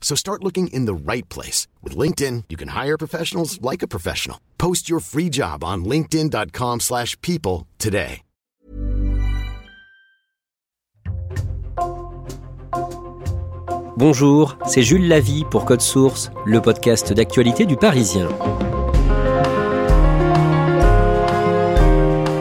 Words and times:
So 0.00 0.16
start 0.16 0.42
looking 0.42 0.66
in 0.72 0.86
the 0.86 0.94
right 0.94 1.28
place. 1.28 1.68
With 1.84 1.96
LinkedIn, 1.96 2.44
you 2.48 2.56
can 2.56 2.70
hire 2.70 2.98
professionals 2.98 3.62
like 3.62 3.84
a 3.84 3.88
professional. 3.88 4.40
Post 4.58 4.90
your 4.90 4.98
free 4.98 5.28
job 5.28 5.62
on 5.62 5.84
linkedin.com 5.84 6.80
slash 6.80 7.16
people 7.22 7.68
today. 7.78 8.22
Bonjour, 14.00 14.56
c'est 14.66 14.82
Jules 14.82 15.08
Lavie 15.08 15.44
pour 15.50 15.66
Code 15.66 15.82
Source, 15.82 16.30
le 16.46 16.62
podcast 16.62 17.12
d'actualité 17.12 17.66
du 17.66 17.76
Parisien. 17.76 18.30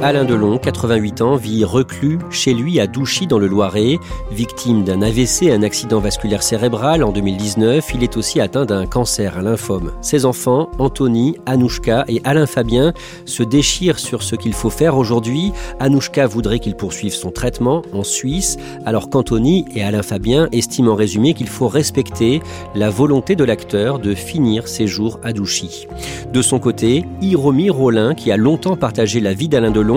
Alain 0.02 0.24
Delon, 0.24 0.58
88 0.58 1.22
ans, 1.22 1.36
vit 1.36 1.66
reclus 1.66 2.20
chez 2.30 2.54
lui 2.54 2.80
à 2.80 2.88
Douchy 2.88 3.28
dans 3.28 3.38
le 3.38 3.48
Loiret. 3.48 3.98
Victime 4.32 4.86
d'un 4.86 5.02
AVC, 5.02 5.52
un 5.52 5.62
accident 5.62 6.00
vasculaire 6.00 6.42
cérébral 6.42 7.04
en 7.04 7.12
2019, 7.12 7.86
il 7.96 8.04
est 8.04 8.16
aussi 8.16 8.40
atteint 8.40 8.66
d'un 8.66 8.86
cancer, 8.86 9.38
un 9.38 9.42
lymphome. 9.42 9.92
Ses 10.00 10.24
enfants, 10.24 10.70
Anthony, 10.80 11.36
Anouchka 11.46 12.06
et 12.08 12.22
Alain 12.24 12.46
Fabien, 12.46 12.94
se 13.26 13.44
déchirent 13.44 14.00
sur 14.00 14.24
ce 14.24 14.38
qu'il 14.38 14.54
faut 14.54 14.70
faire 14.70 14.96
aujourd'hui. 14.96 15.52
Anouchka 15.82 16.28
voudrait 16.28 16.60
qu'il 16.60 16.76
poursuive 16.76 17.14
son 17.14 17.32
traitement 17.32 17.82
en 17.92 18.06
Suisse, 18.06 18.56
alors 18.86 19.10
qu'Anthony 19.10 19.66
et 19.76 19.84
Alain 19.84 20.04
Fabien 20.04 20.48
estiment 20.54 20.94
en 20.94 20.96
résumé 20.96 21.34
qu'il 21.34 21.50
faut 21.50 21.68
respecter 21.68 22.42
la 22.74 22.90
volonté 22.90 23.36
de 23.36 23.44
l'acteur 23.44 24.00
de 24.00 24.16
finir 24.16 24.70
ses 24.70 24.88
jours 24.88 25.20
à 25.24 25.34
Douchy. 25.34 25.88
De 26.32 26.42
son 26.42 26.60
côté, 26.60 27.04
Hiromi 27.22 27.70
Rollin, 27.70 28.16
qui 28.16 28.32
a 28.32 28.38
longtemps 28.38 28.78
partagé 28.78 29.20
la 29.20 29.34
vie 29.34 29.50
d'Alain 29.50 29.72
Delon, 29.72 29.89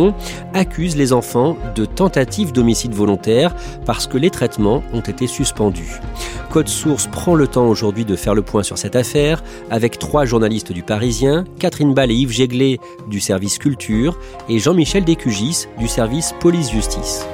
accuse 0.55 0.97
les 0.97 1.13
enfants 1.13 1.57
de 1.75 1.85
tentative 1.85 2.53
d'homicide 2.53 2.95
volontaire 2.95 3.55
parce 3.85 4.07
que 4.07 4.19
les 4.19 4.31
traitements 4.31 4.83
ont 4.93 5.01
été 5.01 5.27
suspendus. 5.27 6.01
Code 6.51 6.69
Source 6.69 7.07
prend 7.07 7.35
le 7.35 7.47
temps 7.47 7.67
aujourd'hui 7.67 8.05
de 8.05 8.17
faire 8.17 8.35
le 8.35 8.43
point 8.43 8.63
sur 8.63 8.79
cette 8.79 8.97
affaire 8.97 9.43
avec 9.71 9.99
trois 9.99 10.25
journalistes 10.25 10.73
du 10.73 10.83
Parisien, 10.83 11.45
Catherine 11.59 11.95
Ball 11.95 12.11
et 12.11 12.15
Yves 12.15 12.33
Jéglet 12.33 12.79
du 13.09 13.21
service 13.21 13.59
Culture 13.59 14.19
et 14.49 14.59
Jean-Michel 14.59 15.05
Descugis 15.05 15.67
du 15.79 15.89
service 15.89 16.35
Police-Justice. 16.41 17.27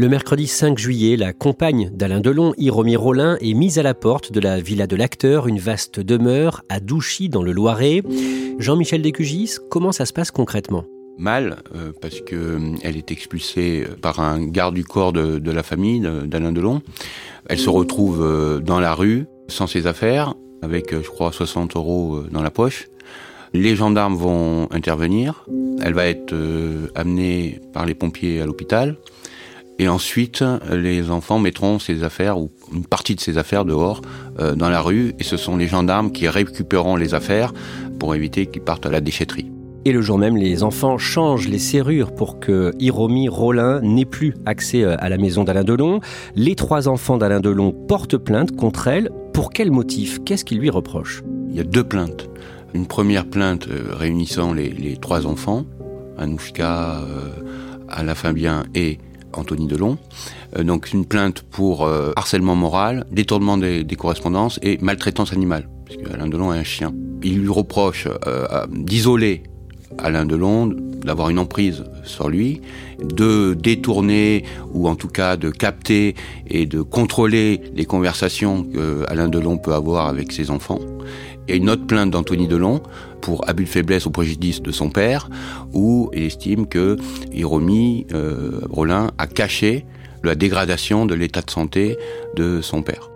Le 0.00 0.08
mercredi 0.08 0.46
5 0.46 0.78
juillet, 0.78 1.18
la 1.18 1.34
compagne 1.34 1.90
d'Alain 1.92 2.20
Delon, 2.20 2.54
Hiromi 2.56 2.96
Rollin, 2.96 3.36
est 3.42 3.52
mise 3.52 3.78
à 3.78 3.82
la 3.82 3.92
porte 3.92 4.32
de 4.32 4.40
la 4.40 4.58
villa 4.58 4.86
de 4.86 4.96
l'acteur, 4.96 5.46
une 5.46 5.58
vaste 5.58 6.00
demeure 6.00 6.62
à 6.70 6.80
Douchy 6.80 7.28
dans 7.28 7.42
le 7.42 7.52
Loiret. 7.52 8.02
Jean-Michel 8.58 9.02
Descugis, 9.02 9.56
comment 9.68 9.92
ça 9.92 10.06
se 10.06 10.14
passe 10.14 10.30
concrètement? 10.30 10.86
Mal, 11.18 11.58
euh, 11.76 11.92
parce 12.00 12.22
que 12.22 12.34
euh, 12.34 12.76
est 12.82 13.10
expulsée 13.10 13.84
par 14.00 14.20
un 14.20 14.46
garde 14.46 14.74
du 14.74 14.84
corps 14.84 15.12
de, 15.12 15.50
la 15.50 15.62
famille 15.62 16.00
d'Alain 16.00 16.52
Delon. 16.52 16.80
Elle 17.50 17.58
se 17.58 17.68
retrouve 17.68 18.22
euh, 18.22 18.58
dans 18.58 18.80
la 18.80 18.94
rue, 18.94 19.26
sans 19.48 19.66
ses 19.66 19.86
affaires, 19.86 20.32
avec, 20.62 20.98
je 20.98 21.10
crois, 21.10 21.30
60 21.30 21.76
euros 21.76 22.22
dans 22.32 22.40
la 22.40 22.50
poche. 22.50 22.88
Les 23.52 23.76
gendarmes 23.76 24.16
vont 24.16 24.66
intervenir. 24.70 25.44
Elle 25.82 25.92
va 25.92 26.06
être 26.06 26.34
amenée 26.94 27.60
par 27.74 27.84
les 27.84 27.94
pompiers 27.94 28.40
à 28.40 28.46
l'hôpital. 28.46 28.96
Et 29.80 29.88
ensuite, 29.88 30.44
les 30.70 31.10
enfants 31.10 31.38
mettront 31.38 31.78
ses 31.78 32.04
affaires 32.04 32.38
ou 32.38 32.50
une 32.70 32.84
partie 32.84 33.14
de 33.14 33.20
ses 33.20 33.38
affaires 33.38 33.64
dehors 33.64 34.02
euh, 34.38 34.54
dans 34.54 34.68
la 34.68 34.82
rue. 34.82 35.14
Et 35.18 35.24
ce 35.24 35.38
sont 35.38 35.56
les 35.56 35.68
gendarmes 35.68 36.12
qui 36.12 36.28
récupéreront 36.28 36.96
les 36.96 37.14
affaires 37.14 37.54
pour 37.98 38.14
éviter 38.14 38.44
qu'ils 38.44 38.60
partent 38.60 38.84
à 38.84 38.90
la 38.90 39.00
déchetterie. 39.00 39.50
Et 39.86 39.92
le 39.92 40.02
jour 40.02 40.18
même, 40.18 40.36
les 40.36 40.62
enfants 40.64 40.98
changent 40.98 41.48
les 41.48 41.58
serrures 41.58 42.14
pour 42.14 42.40
que 42.40 42.74
Hiromi 42.78 43.30
Rollin 43.30 43.80
n'ait 43.80 44.04
plus 44.04 44.34
accès 44.44 44.84
euh, 44.84 44.96
à 44.98 45.08
la 45.08 45.16
maison 45.16 45.44
d'Alain 45.44 45.64
Delon. 45.64 46.00
Les 46.34 46.56
trois 46.56 46.86
enfants 46.86 47.16
d'Alain 47.16 47.40
Delon 47.40 47.72
portent 47.72 48.18
plainte 48.18 48.54
contre 48.54 48.86
elle. 48.86 49.08
Pour 49.32 49.48
quel 49.48 49.70
motif? 49.70 50.18
Qu'est-ce 50.26 50.44
qu'ils 50.44 50.58
lui 50.58 50.68
reprochent? 50.68 51.22
Il 51.48 51.56
y 51.56 51.60
a 51.60 51.64
deux 51.64 51.84
plaintes. 51.84 52.28
Une 52.74 52.86
première 52.86 53.24
plainte 53.24 53.66
euh, 53.68 53.94
réunissant 53.94 54.52
les, 54.52 54.68
les, 54.68 54.98
trois 54.98 55.26
enfants, 55.26 55.64
Anouchka, 56.18 57.00
euh, 57.00 57.30
Alain 57.88 58.14
Fabien 58.14 58.64
et 58.74 58.98
Anthony 59.32 59.66
Delon. 59.66 59.98
Euh, 60.56 60.64
donc 60.64 60.92
une 60.92 61.04
plainte 61.04 61.42
pour 61.42 61.86
euh, 61.86 62.12
harcèlement 62.16 62.56
moral, 62.56 63.06
détournement 63.10 63.58
des, 63.58 63.84
correspondances 63.96 64.58
et 64.62 64.78
maltraitance 64.80 65.32
animale, 65.32 65.68
puisque 65.84 66.08
Alain 66.12 66.26
Delon 66.26 66.52
est 66.52 66.58
un 66.58 66.64
chien. 66.64 66.92
Il 67.22 67.40
lui 67.40 67.48
reproche 67.48 68.08
euh, 68.26 68.66
d'isoler 68.70 69.42
Alain 69.98 70.24
Delon, 70.24 70.74
d'avoir 71.04 71.30
une 71.30 71.38
emprise 71.38 71.84
sur 72.04 72.28
lui, 72.28 72.60
de 73.02 73.54
détourner 73.54 74.44
ou 74.72 74.88
en 74.88 74.94
tout 74.94 75.08
cas 75.08 75.36
de 75.36 75.50
capter 75.50 76.14
et 76.46 76.66
de 76.66 76.82
contrôler 76.82 77.60
les 77.74 77.84
conversations 77.84 78.64
que 78.64 79.04
Alain 79.08 79.28
Delon 79.28 79.58
peut 79.58 79.74
avoir 79.74 80.06
avec 80.06 80.32
ses 80.32 80.50
enfants. 80.50 80.80
Il 81.50 81.54
y 81.54 81.58
a 81.58 81.62
une 81.62 81.70
autre 81.70 81.84
plainte 81.84 82.12
d'Anthony 82.12 82.46
Delon 82.46 82.80
pour 83.20 83.48
abus 83.48 83.64
de 83.64 83.68
faiblesse 83.68 84.06
au 84.06 84.10
préjudice 84.10 84.62
de 84.62 84.70
son 84.70 84.88
père, 84.88 85.28
où 85.72 86.08
il 86.14 86.22
estime 86.22 86.68
que 86.68 86.96
Hiromi 87.32 88.06
euh, 88.14 88.60
a 89.18 89.26
caché 89.26 89.84
la 90.22 90.36
dégradation 90.36 91.06
de 91.06 91.14
l'état 91.16 91.42
de 91.42 91.50
santé 91.50 91.98
de 92.36 92.60
son 92.60 92.82
père. 92.82 93.09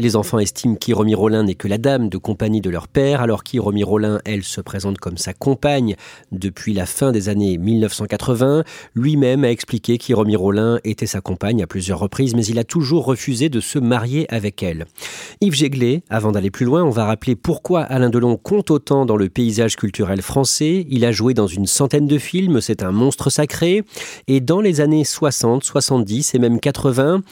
Les 0.00 0.14
enfants 0.14 0.38
estiment 0.38 0.76
qu'Hiromi 0.76 1.16
Rollin 1.16 1.42
n'est 1.42 1.56
que 1.56 1.66
la 1.66 1.76
dame 1.76 2.08
de 2.08 2.18
compagnie 2.18 2.60
de 2.60 2.70
leur 2.70 2.86
père, 2.86 3.20
alors 3.20 3.42
qu'Hiromi 3.42 3.82
Rollin, 3.82 4.20
elle, 4.24 4.44
se 4.44 4.60
présente 4.60 4.98
comme 4.98 5.16
sa 5.16 5.32
compagne 5.32 5.96
depuis 6.30 6.72
la 6.72 6.86
fin 6.86 7.10
des 7.10 7.28
années 7.28 7.58
1980. 7.58 8.62
Lui-même 8.94 9.42
a 9.42 9.50
expliqué 9.50 9.98
qu'Hiromi 9.98 10.36
Rollin 10.36 10.78
était 10.84 11.06
sa 11.06 11.20
compagne 11.20 11.64
à 11.64 11.66
plusieurs 11.66 11.98
reprises, 11.98 12.36
mais 12.36 12.44
il 12.46 12.60
a 12.60 12.64
toujours 12.64 13.06
refusé 13.06 13.48
de 13.48 13.58
se 13.58 13.80
marier 13.80 14.32
avec 14.32 14.62
elle. 14.62 14.86
Yves 15.40 15.54
Jéglet, 15.54 16.04
avant 16.10 16.30
d'aller 16.30 16.52
plus 16.52 16.64
loin, 16.64 16.84
on 16.84 16.90
va 16.90 17.04
rappeler 17.04 17.34
pourquoi 17.34 17.82
Alain 17.82 18.08
Delon 18.08 18.36
compte 18.36 18.70
autant 18.70 19.04
dans 19.04 19.16
le 19.16 19.28
paysage 19.28 19.74
culturel 19.74 20.22
français. 20.22 20.86
Il 20.88 21.04
a 21.04 21.10
joué 21.10 21.34
dans 21.34 21.48
une 21.48 21.66
centaine 21.66 22.06
de 22.06 22.18
films, 22.18 22.60
c'est 22.60 22.84
un 22.84 22.92
monstre 22.92 23.30
sacré. 23.30 23.82
Et 24.28 24.38
dans 24.38 24.60
les 24.60 24.80
années 24.80 25.02
60, 25.02 25.64
70 25.64 26.36
et 26.36 26.38
même 26.38 26.60
80, 26.60 27.22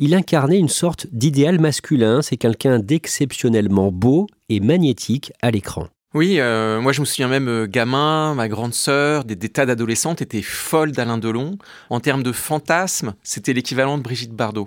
il 0.00 0.12
incarnait 0.12 0.58
une 0.58 0.68
sorte 0.68 1.06
d'idéal 1.12 1.60
masculin 1.60 2.15
c'est 2.22 2.36
quelqu'un 2.36 2.78
d'exceptionnellement 2.78 3.90
beau 3.92 4.26
et 4.48 4.60
magnétique 4.60 5.32
à 5.42 5.50
l'écran. 5.50 5.88
Oui, 6.14 6.40
euh, 6.40 6.80
moi 6.80 6.92
je 6.92 7.00
me 7.00 7.04
souviens 7.04 7.28
même 7.28 7.48
euh, 7.48 7.66
gamin, 7.66 8.34
ma 8.34 8.48
grande 8.48 8.72
sœur, 8.72 9.24
des, 9.24 9.36
tas 9.36 9.66
d'adolescentes 9.66 10.22
étaient 10.22 10.40
folles 10.40 10.92
d'Alain 10.92 11.18
Delon. 11.18 11.58
En 11.90 12.00
termes 12.00 12.22
de 12.22 12.32
fantasme, 12.32 13.14
c'était 13.22 13.52
l'équivalent 13.52 13.98
de 13.98 14.02
Brigitte 14.02 14.32
Bardot. 14.32 14.66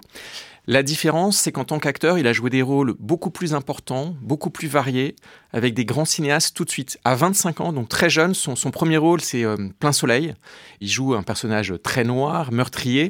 La 0.68 0.84
différence, 0.84 1.38
c'est 1.38 1.52
qu'en 1.52 1.64
tant 1.64 1.80
qu'acteur, 1.80 2.20
il 2.20 2.28
a 2.28 2.34
joué 2.34 2.52
des 2.52 2.62
rôles 2.62 2.94
beaucoup 3.00 3.32
plus 3.32 3.56
importants, 3.56 4.16
beaucoup 4.22 4.52
plus 4.52 4.68
variés, 4.68 5.16
avec 5.52 5.74
des 5.74 5.86
grands 5.86 6.06
cinéastes 6.06 6.56
tout 6.56 6.66
de 6.66 6.70
suite. 6.70 7.00
À 7.04 7.16
25 7.16 7.62
ans, 7.62 7.74
donc 7.74 7.90
très 7.90 8.12
jeune, 8.12 8.36
son, 8.36 8.54
premier 8.70 8.98
rôle, 8.98 9.20
c'est 9.20 9.44
euh, 9.44 9.58
Plein 9.80 9.92
Soleil. 9.92 10.36
Il 10.82 10.88
joue 10.88 11.16
un 11.16 11.24
personnage 11.24 11.74
très 11.82 12.04
noir, 12.04 12.52
meurtrier. 12.52 13.10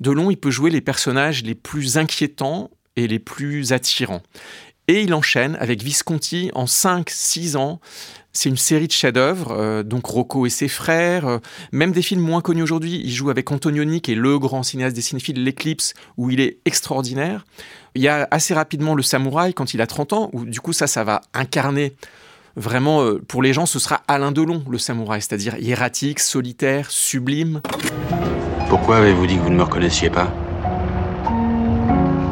Delon, 0.00 0.32
il 0.32 0.36
peut 0.36 0.50
jouer 0.50 0.70
les 0.70 0.80
personnages 0.80 1.44
les 1.44 1.54
plus 1.54 1.96
inquiétants 1.96 2.70
et 2.96 3.06
les 3.06 3.18
plus 3.18 3.72
attirants. 3.72 4.22
Et 4.88 5.02
il 5.02 5.14
enchaîne 5.14 5.56
avec 5.60 5.82
Visconti 5.82 6.50
en 6.54 6.64
5-6 6.64 7.56
ans. 7.56 7.80
C'est 8.32 8.48
une 8.48 8.56
série 8.56 8.86
de 8.86 8.92
chefs-d'œuvre, 8.92 9.52
euh, 9.52 9.82
donc 9.82 10.06
Rocco 10.06 10.46
et 10.46 10.50
ses 10.50 10.68
frères, 10.68 11.26
euh, 11.26 11.38
même 11.72 11.92
des 11.92 12.02
films 12.02 12.20
moins 12.20 12.42
connus 12.42 12.62
aujourd'hui. 12.62 13.00
Il 13.02 13.10
joue 13.10 13.30
avec 13.30 13.50
Antonioni, 13.50 14.00
qui 14.00 14.12
est 14.12 14.16
le 14.16 14.38
grand 14.38 14.62
cinéaste 14.62 14.94
des 14.94 15.02
cinéphiles, 15.02 15.42
L'Eclipse, 15.42 15.94
où 16.16 16.30
il 16.30 16.40
est 16.40 16.58
extraordinaire. 16.66 17.46
Il 17.94 18.02
y 18.02 18.08
a 18.08 18.28
assez 18.30 18.52
rapidement 18.52 18.94
Le 18.94 19.02
Samouraï, 19.02 19.54
quand 19.54 19.72
il 19.74 19.80
a 19.80 19.86
30 19.86 20.12
ans, 20.12 20.30
où 20.34 20.44
du 20.44 20.60
coup 20.60 20.74
ça, 20.74 20.86
ça 20.86 21.02
va 21.02 21.22
incarner 21.32 21.96
vraiment, 22.56 23.02
euh, 23.02 23.22
pour 23.26 23.42
les 23.42 23.52
gens, 23.52 23.66
ce 23.66 23.78
sera 23.78 24.02
Alain 24.08 24.32
Delon, 24.32 24.64
le 24.68 24.78
samouraï, 24.78 25.20
c'est-à-dire 25.20 25.56
hiératique, 25.58 26.20
solitaire, 26.20 26.90
sublime. 26.90 27.60
Pourquoi 28.68 28.98
avez-vous 28.98 29.26
dit 29.26 29.36
que 29.36 29.42
vous 29.42 29.50
ne 29.50 29.56
me 29.56 29.62
reconnaissiez 29.62 30.10
pas? 30.10 30.32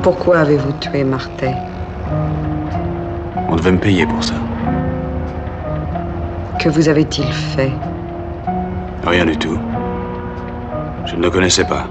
Pourquoi 0.04 0.40
avez-vous 0.40 0.72
tué 0.80 1.02
Martin 1.02 1.54
On 3.48 3.56
devait 3.56 3.72
me 3.72 3.78
payer 3.78 4.04
pour 4.06 4.22
ça. 4.22 4.34
Que 6.60 6.68
vous 6.68 6.90
avait-il 6.90 7.32
fait? 7.32 7.72
Rien 9.06 9.24
du 9.24 9.34
tout. 9.38 9.58
Je 11.06 11.16
ne 11.16 11.22
le 11.22 11.30
connaissais 11.30 11.64
pas. 11.64 11.86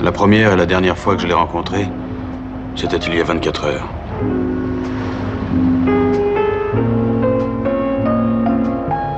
La 0.00 0.10
première 0.10 0.54
et 0.54 0.56
la 0.56 0.64
dernière 0.64 0.96
fois 0.96 1.16
que 1.16 1.20
je 1.20 1.26
l'ai 1.26 1.34
rencontré, 1.34 1.86
c'était 2.74 2.96
il 2.96 3.14
y 3.14 3.20
a 3.20 3.24
24 3.24 3.64
heures. 3.66 3.88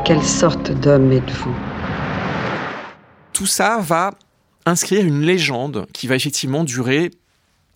Quelle 0.05 0.25
sorte 0.25 0.73
d'homme 0.73 1.13
êtes-vous? 1.13 1.55
Tout 3.33 3.47
ça 3.47 3.79
va 3.81 4.11
inscrire 4.67 5.07
une 5.07 5.21
légende 5.21 5.87
qui 5.93 6.09
va 6.09 6.17
effectivement 6.17 6.65
durer 6.65 7.13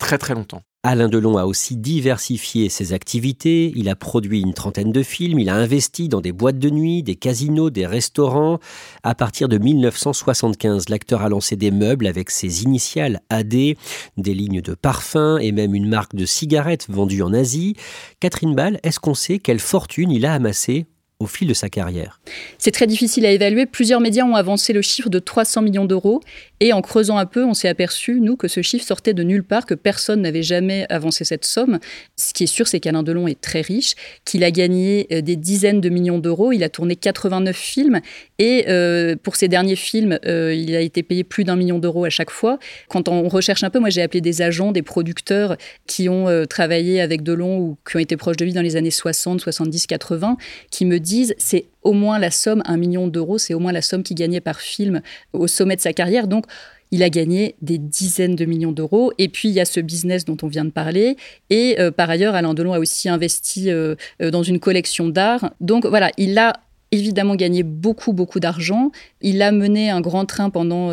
très 0.03 0.17
très 0.17 0.35
longtemps. 0.35 0.61
Alain 0.85 1.07
Delon 1.07 1.37
a 1.37 1.45
aussi 1.45 1.77
diversifié 1.77 2.67
ses 2.67 2.91
activités, 2.91 3.71
il 3.77 3.87
a 3.87 3.95
produit 3.95 4.41
une 4.41 4.53
trentaine 4.53 4.91
de 4.91 5.01
films, 5.01 5.39
il 5.39 5.47
a 5.47 5.55
investi 5.55 6.09
dans 6.09 6.19
des 6.19 6.33
boîtes 6.33 6.59
de 6.59 6.69
nuit, 6.69 7.03
des 7.03 7.15
casinos, 7.15 7.69
des 7.69 7.85
restaurants. 7.85 8.59
À 9.01 9.15
partir 9.15 9.47
de 9.47 9.57
1975, 9.57 10.89
l'acteur 10.89 11.21
a 11.21 11.29
lancé 11.29 11.55
des 11.55 11.71
meubles 11.71 12.05
avec 12.05 12.31
ses 12.31 12.63
initiales 12.63 13.21
AD, 13.29 13.53
des 13.53 13.77
lignes 14.17 14.61
de 14.61 14.73
parfums 14.73 15.37
et 15.39 15.53
même 15.53 15.73
une 15.73 15.87
marque 15.87 16.15
de 16.15 16.25
cigarettes 16.25 16.87
vendue 16.89 17.21
en 17.21 17.33
Asie. 17.33 17.77
Catherine 18.19 18.53
Ball, 18.53 18.81
est-ce 18.83 18.99
qu'on 18.99 19.13
sait 19.13 19.39
quelle 19.39 19.61
fortune 19.61 20.11
il 20.11 20.25
a 20.25 20.33
amassé 20.33 20.85
au 21.19 21.25
fil 21.25 21.47
de 21.47 21.53
sa 21.53 21.69
carrière 21.69 22.19
C'est 22.57 22.71
très 22.71 22.87
difficile 22.87 23.25
à 23.25 23.31
évaluer. 23.31 23.65
Plusieurs 23.65 24.01
médias 24.01 24.25
ont 24.25 24.35
avancé 24.35 24.73
le 24.73 24.81
chiffre 24.81 25.09
de 25.09 25.19
300 25.19 25.61
millions 25.61 25.85
d'euros. 25.85 26.21
Et 26.59 26.71
en 26.71 26.81
creusant 26.81 27.17
un 27.17 27.25
peu, 27.25 27.43
on 27.43 27.53
s'est 27.53 27.67
aperçu, 27.67 28.21
nous, 28.21 28.37
que 28.37 28.47
ce 28.47 28.61
chiffre 28.61 28.85
sortait 28.85 29.13
de 29.13 29.21
nulle 29.23 29.43
part, 29.43 29.65
que 29.65 29.73
personne 29.73 30.21
n'avait 30.21 30.43
jamais 30.43 30.85
avancé 30.89 31.25
cette 31.25 31.43
somme. 31.43 31.79
Ce 32.15 32.33
qui 32.33 32.45
est 32.45 32.47
sûr, 32.47 32.69
c'est 32.69 32.79
qu'Alain 32.79 33.03
Delon 33.03 33.27
est 33.27 33.41
très 33.41 33.59
riche, 33.59 33.95
qu'il 34.23 34.45
a 34.45 34.51
gagné 34.51 35.07
euh, 35.11 35.19
des 35.19 35.35
dizaines 35.35 35.81
de 35.81 35.89
millions 35.89 36.19
d'euros. 36.19 36.53
Il 36.53 36.63
a 36.63 36.69
tourné 36.69 36.95
89 36.95 37.53
films. 37.53 37.99
Et 38.39 38.65
euh, 38.69 39.17
pour 39.21 39.35
ses 39.35 39.49
derniers 39.49 39.75
films, 39.75 40.17
euh, 40.25 40.53
il 40.53 40.73
a 40.73 40.79
été 40.79 41.03
payé 41.03 41.25
plus 41.25 41.43
d'un 41.43 41.57
million 41.57 41.79
d'euros 41.79 42.05
à 42.05 42.09
chaque 42.09 42.31
fois. 42.31 42.59
Quand 42.87 43.09
on 43.09 43.27
recherche 43.27 43.63
un 43.65 43.69
peu, 43.69 43.79
moi 43.79 43.89
j'ai 43.89 44.01
appelé 44.01 44.21
des 44.21 44.41
agents, 44.41 44.71
des 44.71 44.83
producteurs 44.83 45.57
qui 45.85 46.07
ont 46.07 46.45
travaillé 46.49 47.01
avec 47.01 47.23
Delon 47.23 47.57
ou 47.57 47.77
qui 47.87 47.97
ont 47.97 47.99
été 47.99 48.15
proches 48.15 48.37
de 48.37 48.45
lui 48.45 48.53
dans 48.53 48.61
les 48.61 48.75
années 48.75 48.91
60, 48.91 49.41
70, 49.41 49.87
80, 49.87 50.37
qui 50.71 50.85
me 50.85 50.99
disent 51.03 51.35
c'est 51.37 51.65
au 51.83 51.93
moins 51.93 52.17
la 52.17 52.31
somme, 52.31 52.63
un 52.65 52.77
million 52.77 53.07
d'euros, 53.07 53.37
c'est 53.37 53.53
au 53.53 53.59
moins 53.59 53.71
la 53.71 53.81
somme 53.81 54.01
qu'il 54.01 54.15
gagnait 54.15 54.41
par 54.41 54.59
film 54.59 55.01
au 55.33 55.47
sommet 55.47 55.75
de 55.75 55.81
sa 55.81 55.93
carrière. 55.93 56.27
Donc, 56.27 56.45
il 56.93 57.01
a 57.01 57.09
gagné 57.09 57.55
des 57.63 57.79
dizaines 57.79 58.35
de 58.35 58.45
millions 58.45 58.71
d'euros. 58.71 59.11
Et 59.17 59.27
puis, 59.27 59.49
il 59.49 59.55
y 59.55 59.59
a 59.59 59.65
ce 59.65 59.79
business 59.79 60.25
dont 60.25 60.37
on 60.43 60.47
vient 60.47 60.63
de 60.63 60.69
parler. 60.69 61.17
Et 61.49 61.75
euh, 61.79 61.89
par 61.89 62.07
ailleurs, 62.07 62.35
Alain 62.35 62.53
Delon 62.53 62.73
a 62.73 62.77
aussi 62.77 63.09
investi 63.09 63.71
euh, 63.71 63.95
euh, 64.21 64.29
dans 64.29 64.43
une 64.43 64.59
collection 64.59 65.09
d'art. 65.09 65.53
Donc, 65.59 65.87
voilà, 65.87 66.11
il 66.17 66.37
a 66.37 66.53
évidemment 66.93 67.35
gagné 67.35 67.63
beaucoup, 67.63 68.13
beaucoup 68.13 68.39
d'argent. 68.39 68.91
Il 69.21 69.41
a 69.41 69.51
mené 69.51 69.89
un 69.89 69.99
grand 69.99 70.25
train 70.25 70.49
pendant 70.49 70.89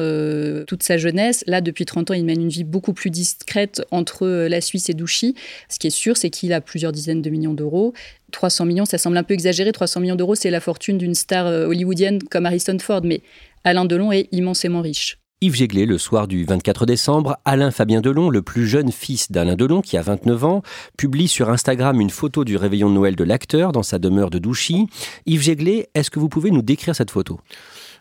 toute 0.67 0.82
sa 0.82 0.97
jeunesse. 0.97 1.44
Là, 1.47 1.61
depuis 1.61 1.85
30 1.85 2.11
ans, 2.11 2.14
il 2.14 2.25
mène 2.25 2.41
une 2.41 2.49
vie 2.49 2.64
beaucoup 2.64 2.93
plus 2.93 3.11
discrète 3.11 3.82
entre 3.91 4.26
la 4.26 4.61
Suisse 4.61 4.88
et 4.88 4.94
Douchy. 4.94 5.35
Ce 5.69 5.79
qui 5.79 5.87
est 5.88 5.91
sûr, 5.91 6.17
c'est 6.17 6.31
qu'il 6.31 6.52
a 6.52 6.61
plusieurs 6.61 6.93
dizaines 6.93 7.23
de 7.23 7.31
millions 7.31 7.55
d'euros. 7.55 7.93
300 8.31 8.64
millions, 8.64 8.85
ça 8.85 8.99
semble 8.99 9.17
un 9.17 9.23
peu 9.23 9.35
exagéré. 9.35 9.73
300 9.73 10.00
millions 10.00 10.17
d'euros, 10.17 10.35
c'est 10.35 10.50
la 10.50 10.61
fortune 10.61 10.99
d'une 10.99 11.14
star 11.14 11.47
euh, 11.47 11.67
hollywoodienne 11.67 12.23
comme 12.23 12.46
Harrison 12.46 12.79
Ford, 12.79 13.03
mais 13.05 13.20
Alain 13.64 13.85
Delon 13.85 14.12
est 14.12 14.29
immensément 14.32 14.81
riche. 14.81 15.19
Yves 15.42 15.54
Jéglé, 15.54 15.87
le 15.87 15.96
soir 15.96 16.28
du 16.28 16.44
24 16.44 16.84
décembre, 16.84 17.38
Alain 17.46 17.70
Fabien 17.70 18.02
Delon, 18.02 18.28
le 18.28 18.42
plus 18.42 18.66
jeune 18.66 18.92
fils 18.92 19.32
d'Alain 19.32 19.56
Delon, 19.56 19.81
qui 19.81 19.96
a 19.96 20.02
29 20.02 20.44
ans, 20.44 20.62
publie 20.98 21.28
sur 21.28 21.48
Instagram 21.48 21.98
une 21.98 22.10
photo 22.10 22.44
du 22.44 22.58
réveillon 22.58 22.90
de 22.90 22.94
Noël 22.94 23.16
de 23.16 23.25
l'acteur 23.25 23.72
dans 23.72 23.82
sa 23.82 23.98
demeure 23.98 24.28
de 24.28 24.38
Douchy. 24.38 24.87
Yves 25.25 25.40
Jéglé, 25.40 25.88
est-ce 25.94 26.10
que 26.10 26.19
vous 26.19 26.28
pouvez 26.28 26.50
nous 26.50 26.60
décrire 26.60 26.94
cette 26.94 27.10
photo? 27.10 27.40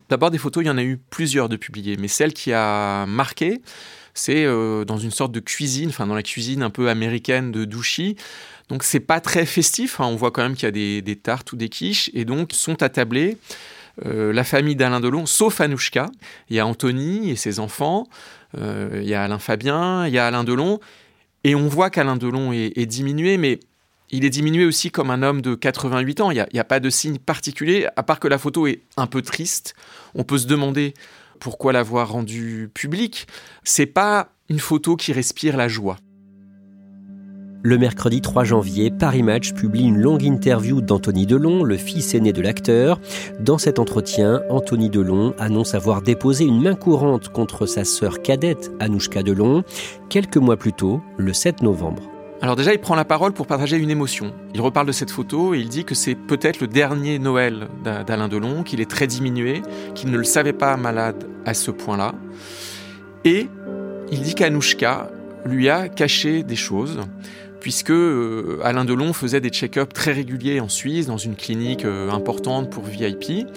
D'abord, 0.10 0.32
des 0.32 0.38
photos, 0.38 0.66
il 0.66 0.68
y 0.68 0.70
en 0.70 0.78
a 0.78 0.84
eu 0.84 0.98
plusieurs 0.98 1.48
de 1.48 1.56
publiées, 1.56 1.96
mais 1.96 2.10
celle 2.10 2.34
qui 2.34 2.52
a 2.52 3.06
marqué, 3.06 3.62
c'est 4.14 4.44
euh, 4.44 4.84
dans 4.84 4.98
une 4.98 5.12
sorte 5.12 5.32
de 5.32 5.40
cuisine, 5.40 5.88
enfin 5.90 6.08
dans 6.08 6.16
la 6.16 6.24
cuisine 6.24 6.62
un 6.62 6.70
peu 6.70 6.90
américaine 6.90 7.54
de 7.54 7.64
Douchy. 7.64 8.18
Donc 8.68 8.84
c'est 8.84 9.00
pas 9.00 9.22
très 9.22 9.46
festif, 9.46 10.02
hein. 10.02 10.08
on 10.08 10.18
voit 10.18 10.32
quand 10.32 10.44
même 10.44 10.56
qu'il 10.56 10.66
y 10.66 10.98
a 10.98 11.02
des, 11.02 11.16
tartes 11.16 11.54
ou 11.54 11.56
des 11.56 11.70
quiches, 11.70 12.12
et 12.14 12.26
donc 12.26 12.52
sont 12.52 12.84
attablés 12.84 13.38
euh, 14.06 14.32
la 14.34 14.44
famille 14.44 14.76
d'Alain 14.76 15.00
Delon, 15.00 15.26
sauf 15.26 15.62
Anouchka. 15.62 16.08
Il 16.50 16.56
y 16.56 16.60
a 16.60 16.66
Anthony 16.66 17.30
et 17.30 17.36
ses 17.36 17.60
enfants, 17.60 18.08
euh, 18.58 19.00
il 19.02 19.08
y 19.08 19.14
a 19.14 19.24
Alain 19.24 19.40
Fabien, 19.40 20.08
il 20.08 20.14
y 20.14 20.18
a 20.18 20.28
Alain 20.28 20.44
Delon, 20.44 20.80
et 21.44 21.56
on 21.56 21.68
voit 21.68 21.90
qu'Alain 21.90 22.16
Delon 22.16 22.52
est, 22.54 22.86
diminué, 22.86 23.38
mais 23.38 23.60
il 24.10 24.26
est 24.26 24.30
diminué 24.30 24.66
aussi 24.66 24.92
comme 24.92 25.12
un 25.12 25.24
homme 25.24 25.42
de 25.42 25.56
88 25.56 26.22
ans. 26.22 26.32
Il 26.32 26.36
n'y 26.36 26.60
a, 26.60 26.62
a, 26.62 26.64
pas 26.64 26.80
de 26.80 26.90
signe 26.90 27.18
particulier, 27.18 27.88
à 27.96 28.04
part 28.04 28.20
que 28.20 28.28
la 28.28 28.38
photo 28.38 28.68
est 28.68 28.82
un 28.98 29.08
peu 29.08 29.22
triste. 29.22 29.76
On 30.16 30.24
peut 30.24 30.38
se 30.38 30.48
demander 30.48 30.94
pourquoi 31.40 31.72
l'avoir 31.74 32.10
rendue 32.12 32.70
publique. 32.74 33.28
C'est 33.64 33.86
pas 33.86 34.30
une 34.50 34.60
photo 34.60 34.96
qui 34.96 35.14
respire 35.14 35.56
la 35.56 35.68
joie. 35.68 35.98
Le 37.62 37.78
mercredi 37.78 38.22
3 38.22 38.46
janvier, 38.46 38.90
Paris 38.90 39.22
Match 39.22 39.52
publie 39.52 39.84
une 39.84 40.00
longue 40.00 40.24
interview 40.24 40.80
d'Anthony 40.80 41.26
Delon, 41.26 41.66
le 41.66 41.76
fils 41.76 42.16
aîné 42.16 42.32
de 42.32 42.42
l'acteur. 42.42 43.02
Dans 43.42 43.58
cet 43.58 43.80
entretien, 43.80 44.42
Anthony 44.50 44.90
Delon 44.90 45.34
annonce 45.38 45.76
avoir 45.76 46.02
déposé 46.02 46.46
une 46.46 46.62
main 46.62 46.76
courante 46.76 47.28
contre 47.28 47.66
sa 47.66 47.84
sœur 47.84 48.22
cadette, 48.22 48.72
Anouchka 48.80 49.24
Delon, 49.24 49.66
quelques 50.08 50.38
mois 50.38 50.56
plus 50.56 50.72
tôt, 50.72 51.02
le 51.18 51.34
7 51.34 51.62
novembre. 51.62 52.04
Alors 52.42 52.56
déjà, 52.56 52.72
il 52.72 52.80
prend 52.80 52.96
la 52.96 53.04
parole 53.04 53.34
pour 53.34 53.46
partager 53.46 53.76
une 53.76 53.90
émotion. 53.90 54.34
Il 54.54 54.62
reparle 54.62 54.88
de 54.88 54.94
cette 54.94 55.12
photo 55.12 55.54
et 55.54 55.60
il 55.60 55.68
dit 55.68 55.84
que 55.84 55.96
c'est 55.96 56.16
peut-être 56.16 56.62
le 56.62 56.68
dernier 56.68 57.20
Noël 57.20 57.68
d'Alain 57.84 58.30
Delon, 58.30 58.64
qu'il 58.64 58.80
est 58.80 58.90
très 58.90 59.06
diminué, 59.06 59.64
qu'il 59.96 60.12
ne 60.12 60.18
le 60.18 60.24
savait 60.24 60.54
pas 60.54 60.78
malade 60.78 61.26
à 61.46 61.54
ce 61.54 61.72
point-là. 61.72 62.14
Et 63.26 63.48
il 64.14 64.22
dit 64.22 64.34
qu'Anouchka 64.34 65.12
lui 65.44 65.68
a 65.68 65.90
caché 65.90 66.44
des 66.44 66.56
choses 66.56 67.02
puisque 67.60 67.92
euh, 67.92 68.60
Alain 68.64 68.86
Delon 68.86 69.14
faisait 69.14 69.42
des 69.42 69.50
check-ups 69.50 69.94
très 69.94 70.12
réguliers 70.12 70.60
en 70.60 70.70
Suisse, 70.70 71.08
dans 71.08 71.18
une 71.18 71.36
clinique 71.36 71.86
euh, 71.86 72.10
importante 72.12 72.70
pour 72.70 72.84
VIP. 72.84 73.48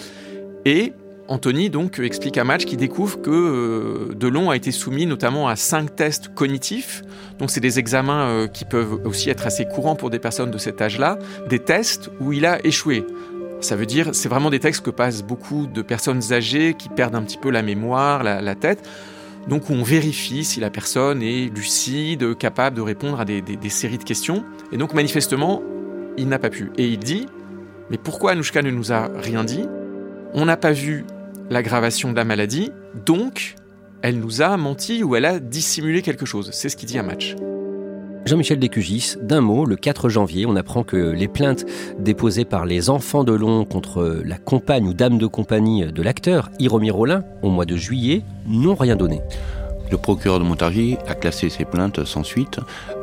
Et 0.65 0.93
Anthony 1.27 1.69
donc 1.69 1.99
explique 1.99 2.37
à 2.37 2.43
Match 2.43 2.65
qu'il 2.65 2.77
découvre 2.77 3.21
que 3.21 3.31
euh, 3.31 4.13
Delon 4.13 4.49
a 4.49 4.55
été 4.55 4.71
soumis 4.71 5.05
notamment 5.05 5.47
à 5.47 5.55
cinq 5.55 5.95
tests 5.95 6.33
cognitifs. 6.33 7.03
Donc 7.39 7.49
c'est 7.49 7.61
des 7.61 7.79
examens 7.79 8.47
qui 8.47 8.65
peuvent 8.65 9.01
aussi 9.05 9.29
être 9.29 9.45
assez 9.45 9.65
courants 9.65 9.95
pour 9.95 10.09
des 10.09 10.19
personnes 10.19 10.51
de 10.51 10.57
cet 10.57 10.81
âge-là, 10.81 11.17
des 11.49 11.59
tests 11.59 12.09
où 12.19 12.33
il 12.33 12.45
a 12.45 12.65
échoué. 12.65 13.05
Ça 13.61 13.77
veut 13.77 13.85
dire, 13.85 14.09
c'est 14.13 14.27
vraiment 14.27 14.49
des 14.49 14.59
textes 14.59 14.83
que 14.83 14.89
passent 14.89 15.23
beaucoup 15.23 15.67
de 15.67 15.81
personnes 15.81 16.33
âgées 16.33 16.75
qui 16.77 16.89
perdent 16.89 17.15
un 17.15 17.23
petit 17.23 17.37
peu 17.37 17.49
la 17.49 17.61
mémoire, 17.61 18.21
la 18.23 18.55
tête 18.55 18.83
donc 19.47 19.69
on 19.69 19.83
vérifie 19.83 20.43
si 20.43 20.59
la 20.59 20.69
personne 20.69 21.21
est 21.21 21.55
lucide, 21.55 22.37
capable 22.37 22.77
de 22.77 22.81
répondre 22.81 23.19
à 23.19 23.25
des, 23.25 23.69
séries 23.69 23.97
de 23.97 24.03
questions. 24.03 24.43
Et 24.71 24.77
donc 24.77 24.93
manifestement, 24.93 25.61
il 26.17 26.27
n'a 26.27 26.39
pas 26.39 26.49
pu. 26.49 26.71
Et 26.77 26.87
il 26.87 26.99
dit, 26.99 27.25
mais 27.89 27.97
pourquoi 27.97 28.31
Anouchka 28.31 28.61
ne 28.61 28.71
nous 28.71 28.91
a 28.91 29.09
rien 29.15 29.43
dit? 29.43 29.65
On 30.33 30.45
n'a 30.45 30.57
pas 30.57 30.71
vu 30.71 31.05
l'aggravation 31.49 32.11
de 32.11 32.15
la 32.15 32.25
maladie, 32.25 32.71
donc 33.05 33.55
elle 34.01 34.19
nous 34.19 34.41
a 34.41 34.55
menti 34.57 35.03
ou 35.03 35.15
elle 35.15 35.25
a 35.25 35.39
dissimulé 35.39 36.01
quelque 36.01 36.25
chose. 36.25 36.49
C'est 36.53 36.69
ce 36.69 36.75
qu'il 36.75 36.87
dit 36.87 36.97
à 36.97 37.03
Match. 37.03 37.35
Jean-Michel 38.25 38.57
Descugis, 38.57 39.15
d'un 39.21 39.41
mot, 39.41 39.65
le 39.65 39.75
4 39.75 40.07
janvier, 40.07 40.45
on 40.45 40.55
apprend 40.55 40.83
que 40.83 40.95
les 40.95 41.27
plaintes 41.27 41.65
déposées 41.99 42.45
par 42.45 42.65
les 42.65 42.89
enfants 42.89 43.25
de 43.25 43.33
Long 43.33 43.65
contre 43.65 44.21
la 44.23 44.37
compagne 44.37 44.87
ou 44.87 44.93
dame 44.93 45.17
de 45.17 45.27
compagnie 45.27 45.91
de 45.91 46.01
l'acteur, 46.01 46.49
Hiromi 46.57 46.89
Rollin, 46.89 47.23
au 47.41 47.49
mois 47.49 47.65
de 47.65 47.75
juillet, 47.75 48.21
n'ont 48.47 48.75
rien 48.75 48.95
donné. 48.95 49.21
Le 49.91 49.97
procureur 49.97 50.39
de 50.39 50.45
Montargis 50.45 50.97
a 51.07 51.15
classé 51.15 51.49
ces 51.49 51.65
plaintes 51.65 52.05
sans 52.05 52.23
suite 52.23 52.59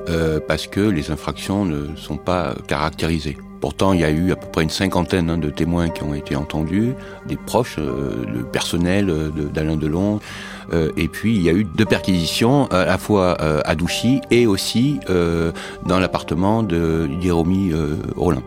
euh, 0.09 0.41
parce 0.49 0.67
que 0.67 0.81
les 0.81 1.11
infractions 1.11 1.67
ne 1.67 1.95
sont 1.97 2.17
pas 2.17 2.55
caractérisées. 2.67 3.37
Pourtant, 3.61 3.93
il 3.93 4.01
y 4.01 4.05
a 4.05 4.11
eu 4.11 4.33
à 4.33 4.37
peu 4.37 4.47
près 4.47 4.63
une 4.63 4.71
cinquantaine 4.71 5.29
hein, 5.29 5.37
de 5.37 5.51
témoins 5.51 5.91
qui 5.91 6.03
ont 6.03 6.15
été 6.15 6.35
entendus, 6.35 6.95
des 7.27 7.37
proches, 7.37 7.77
euh, 7.79 8.25
le 8.27 8.43
personnel 8.45 9.11
euh, 9.11 9.29
d'Alain 9.53 9.77
Delon. 9.77 10.21
Euh, 10.73 10.91
et 10.97 11.09
puis, 11.09 11.37
il 11.37 11.43
y 11.43 11.51
a 11.51 11.53
eu 11.53 11.65
deux 11.65 11.85
perquisitions, 11.85 12.67
à 12.67 12.87
la 12.87 12.97
fois 12.97 13.37
à 13.41 13.75
Douchy 13.75 14.21
et 14.31 14.47
aussi 14.47 15.01
dans 15.87 15.99
l'appartement 15.99 16.63
de 16.63 17.09
Jérôme 17.21 18.01
Rollin. 18.17 18.43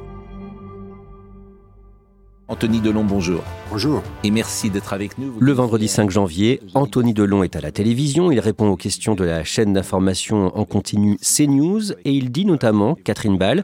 Anthony 2.49 2.81
Delon, 2.81 3.03
bonjour. 3.03 3.41
Bonjour. 3.71 4.03
Et 4.23 4.29
merci 4.29 4.69
d'être 4.69 4.93
avec 4.93 5.17
nous. 5.17 5.33
Le 5.39 5.51
vendredi 5.53 5.87
5 5.87 6.11
janvier, 6.11 6.61
Anthony 6.75 7.13
Delon 7.13 7.41
est 7.41 7.55
à 7.55 7.61
la 7.61 7.71
télévision. 7.71 8.31
Il 8.31 8.39
répond 8.39 8.67
aux 8.67 8.75
questions 8.75 9.15
de 9.15 9.23
la 9.23 9.43
chaîne 9.43 9.73
d'information 9.73 10.55
en 10.57 10.65
continu 10.65 11.17
CNews 11.17 11.93
et 12.05 12.11
il 12.11 12.31
dit 12.31 12.45
notamment, 12.45 12.95
Catherine 13.03 13.37
Ball, 13.37 13.63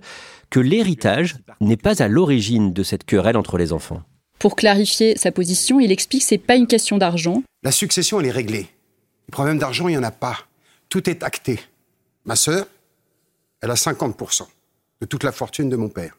que 0.50 0.60
l'héritage 0.60 1.38
n'est 1.62 1.77
pas 1.77 2.01
à 2.01 2.08
l'origine 2.08 2.74
de 2.74 2.84
cette 2.84 3.03
querelle 3.03 3.38
entre 3.38 3.58
les 3.58 3.74
enfants. 3.74 4.01
Pour 4.39 4.56
clarifier 4.56 5.18
sa 5.18 5.32
position, 5.32 5.79
il 5.79 5.91
explique 5.91 6.22
que 6.22 6.27
ce 6.27 6.36
n'est 6.36 6.39
pas 6.39 6.56
une 6.56 6.68
question 6.68 6.98
d'argent. 6.98 7.44
La 7.63 7.72
succession, 7.72 8.20
elle 8.20 8.27
est 8.27 8.32
réglée. 8.32 8.68
Le 9.27 9.32
problème 9.32 9.60
d'argent, 9.60 9.88
il 9.88 9.91
n'y 9.91 9.98
en 9.98 10.03
a 10.03 10.12
pas. 10.12 10.38
Tout 10.88 11.10
est 11.10 11.24
acté. 11.24 11.60
Ma 12.25 12.36
sœur, 12.36 12.65
elle 13.62 13.72
a 13.72 13.75
50% 13.75 14.48
de 15.01 15.06
toute 15.06 15.24
la 15.24 15.32
fortune 15.32 15.70
de 15.70 15.75
mon 15.75 15.89
père. 15.89 16.18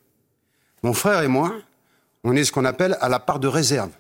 Mon 0.83 0.93
frère 0.93 1.23
et 1.23 1.29
moi, 1.29 1.55
on 2.25 2.37
est 2.37 2.45
ce 2.45 2.53
qu'on 2.53 2.65
appelle 2.65 2.97
à 3.01 3.09
la 3.09 3.19
part 3.19 3.41
de 3.41 3.49
réserve. 3.49 3.91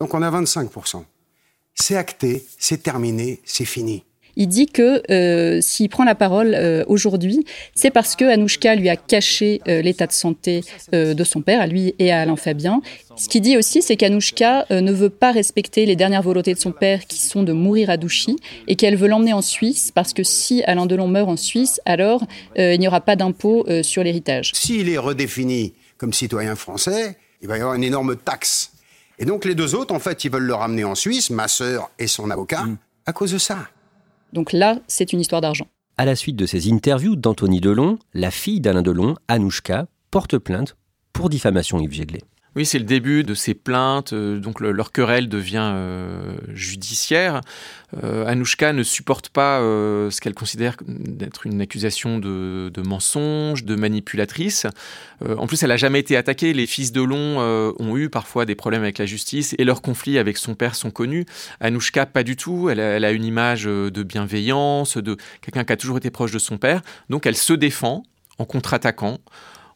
Donc 0.00 0.14
on 0.14 0.22
a 0.22 0.30
25%. 0.30 1.04
C'est 1.74 1.96
acté, 1.96 2.46
c'est 2.58 2.82
terminé, 2.82 3.40
c'est 3.44 3.64
fini. 3.64 4.04
Il 4.36 4.48
dit 4.48 4.66
que 4.66 5.02
euh, 5.10 5.60
s'il 5.60 5.88
prend 5.88 6.04
la 6.04 6.14
parole 6.14 6.54
euh, 6.54 6.84
aujourd'hui, 6.86 7.44
c'est 7.74 7.90
parce 7.90 8.16
que 8.16 8.24
Anouchka 8.24 8.74
lui 8.74 8.88
a 8.88 8.96
caché 8.96 9.60
euh, 9.68 9.82
l'état 9.82 10.06
de 10.06 10.12
santé 10.12 10.62
de 10.92 11.24
son 11.24 11.42
père, 11.42 11.60
à 11.60 11.66
lui 11.66 11.94
et 11.98 12.12
à 12.12 12.20
Alain 12.20 12.36
Fabien. 12.36 12.80
Ce 13.16 13.28
qu'il 13.28 13.42
dit 13.42 13.56
aussi, 13.56 13.82
c'est 13.82 13.96
qu'Anouchka 13.96 14.66
ne 14.70 14.92
veut 14.92 15.10
pas 15.10 15.32
respecter 15.32 15.86
les 15.86 15.96
dernières 15.96 16.22
volontés 16.22 16.54
de 16.54 16.58
son 16.58 16.72
père, 16.72 17.06
qui 17.06 17.20
sont 17.20 17.42
de 17.42 17.52
mourir 17.52 17.90
à 17.90 17.96
Douchy, 17.96 18.36
et 18.68 18.76
qu'elle 18.76 18.96
veut 18.96 19.08
l'emmener 19.08 19.32
en 19.32 19.42
Suisse, 19.42 19.90
parce 19.94 20.12
que 20.12 20.22
si 20.22 20.62
Alain 20.64 20.86
Delon 20.86 21.08
meurt 21.08 21.28
en 21.28 21.36
Suisse, 21.36 21.80
alors 21.84 22.24
il 22.56 22.78
n'y 22.78 22.88
aura 22.88 23.00
pas 23.00 23.16
d'impôt 23.16 23.66
sur 23.82 24.04
l'héritage. 24.04 24.52
S'il 24.54 24.88
est 24.88 24.98
redéfini 24.98 25.74
comme 25.96 26.12
citoyen 26.12 26.56
français, 26.56 27.16
il 27.40 27.48
va 27.48 27.56
y 27.58 27.60
avoir 27.60 27.74
une 27.74 27.84
énorme 27.84 28.16
taxe. 28.16 28.72
Et 29.18 29.24
donc 29.24 29.44
les 29.44 29.54
deux 29.54 29.74
autres, 29.74 29.94
en 29.94 30.00
fait, 30.00 30.24
ils 30.24 30.30
veulent 30.30 30.42
le 30.42 30.54
ramener 30.54 30.84
en 30.84 30.94
Suisse, 30.94 31.30
ma 31.30 31.48
sœur 31.48 31.90
et 31.98 32.06
son 32.06 32.30
avocat, 32.30 32.62
mm. 32.62 32.76
à 33.06 33.12
cause 33.12 33.32
de 33.32 33.38
ça. 33.38 33.68
Donc 34.34 34.52
là, 34.52 34.80
c'est 34.88 35.12
une 35.12 35.20
histoire 35.20 35.40
d'argent. 35.40 35.68
À 35.96 36.04
la 36.04 36.16
suite 36.16 36.34
de 36.34 36.44
ces 36.44 36.70
interviews 36.70 37.14
d'Anthony 37.14 37.60
Delon, 37.60 38.00
la 38.14 38.32
fille 38.32 38.60
d'Alain 38.60 38.82
Delon, 38.82 39.14
Anouchka, 39.28 39.86
porte 40.10 40.38
plainte 40.38 40.76
pour 41.12 41.30
diffamation 41.30 41.78
Yves 41.78 41.92
Jéglé. 41.92 42.20
Oui, 42.56 42.64
c'est 42.64 42.78
le 42.78 42.84
début 42.84 43.24
de 43.24 43.34
ces 43.34 43.52
plaintes, 43.52 44.12
euh, 44.12 44.38
donc 44.38 44.60
leur 44.60 44.92
querelle 44.92 45.28
devient 45.28 45.72
euh, 45.74 46.36
judiciaire. 46.52 47.40
Euh, 48.04 48.26
Anouchka 48.26 48.72
ne 48.72 48.84
supporte 48.84 49.28
pas 49.28 49.58
ce 49.60 50.20
qu'elle 50.20 50.34
considère 50.34 50.76
d'être 50.86 51.46
une 51.46 51.60
accusation 51.60 52.18
de, 52.18 52.70
mensonge, 52.84 53.64
de 53.64 53.74
manipulatrice. 53.74 54.66
en 55.26 55.46
plus, 55.46 55.62
elle 55.62 55.68
n'a 55.68 55.76
jamais 55.76 56.00
été 56.00 56.16
attaquée. 56.16 56.52
Les 56.52 56.66
fils 56.66 56.92
de 56.92 57.02
Long 57.02 57.38
ont 57.38 57.96
eu 57.96 58.10
parfois 58.10 58.46
des 58.46 58.56
problèmes 58.56 58.82
avec 58.82 58.98
la 58.98 59.06
justice 59.06 59.54
et 59.58 59.64
leurs 59.64 59.80
conflits 59.80 60.18
avec 60.18 60.38
son 60.38 60.54
père 60.54 60.74
sont 60.74 60.90
connus. 60.90 61.24
Anouchka, 61.60 62.06
pas 62.06 62.24
du 62.24 62.36
tout. 62.36 62.68
Elle 62.68 62.80
elle 62.80 63.04
a 63.04 63.12
une 63.12 63.24
image 63.24 63.64
de 63.64 64.02
bienveillance, 64.02 64.96
de 64.96 65.16
quelqu'un 65.40 65.64
qui 65.64 65.72
a 65.72 65.76
toujours 65.76 65.98
été 65.98 66.10
proche 66.10 66.32
de 66.32 66.40
son 66.40 66.58
père. 66.58 66.82
Donc, 67.10 67.26
elle 67.26 67.36
se 67.36 67.52
défend 67.52 68.02
en 68.38 68.44
contre-attaquant 68.44 69.18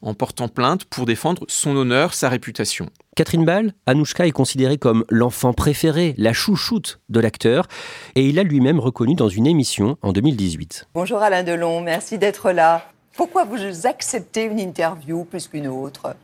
en 0.02 0.14
portant 0.14 0.48
plainte 0.48 0.84
pour 0.84 1.06
défendre 1.06 1.44
son 1.48 1.76
honneur, 1.76 2.14
sa 2.14 2.28
réputation. 2.28 2.86
Catherine 3.16 3.44
Ball, 3.44 3.72
Anouchka 3.86 4.26
est 4.26 4.32
considérée 4.32 4.78
comme 4.78 5.04
l'enfant 5.10 5.52
préféré, 5.52 6.14
la 6.18 6.32
chouchoute 6.32 7.00
de 7.08 7.20
l'acteur, 7.20 7.66
et 8.14 8.26
il 8.26 8.38
a 8.38 8.42
lui-même 8.42 8.78
reconnu 8.78 9.14
dans 9.14 9.28
une 9.28 9.46
émission 9.46 9.96
en 10.02 10.12
2018. 10.12 10.88
Bonjour 10.94 11.18
Alain 11.18 11.42
Delon, 11.42 11.80
merci 11.80 12.18
d'être 12.18 12.52
là. 12.52 12.88
Pourquoi 13.16 13.44
vous 13.44 13.86
acceptez 13.86 14.44
une 14.44 14.60
interview 14.60 15.24
plus 15.24 15.48
qu'une 15.48 15.66
autre? 15.66 16.14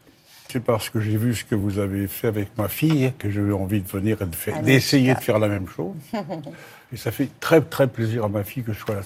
C'est 0.48 0.60
parce 0.60 0.88
que 0.88 1.00
j'ai 1.00 1.16
vu 1.16 1.34
ce 1.34 1.44
que 1.44 1.56
vous 1.56 1.80
avez 1.80 2.06
fait 2.06 2.28
avec 2.28 2.56
ma 2.56 2.68
fille 2.68 3.12
que 3.18 3.28
j'ai 3.28 3.40
eu 3.40 3.52
envie 3.52 3.80
de 3.80 3.88
venir 3.88 4.18
et 4.22 4.62
d'essayer 4.62 5.12
de 5.12 5.18
faire 5.18 5.40
la 5.40 5.48
même 5.48 5.66
chose. 5.66 5.96
et 6.94 6.96
ça 6.96 7.10
fait 7.10 7.28
très 7.40 7.60
très 7.60 7.88
plaisir 7.88 8.24
à 8.24 8.28
ma 8.28 8.44
fille 8.44 8.62
que 8.62 8.72
je 8.72 8.78
sois 8.78 8.94
là. 8.94 9.00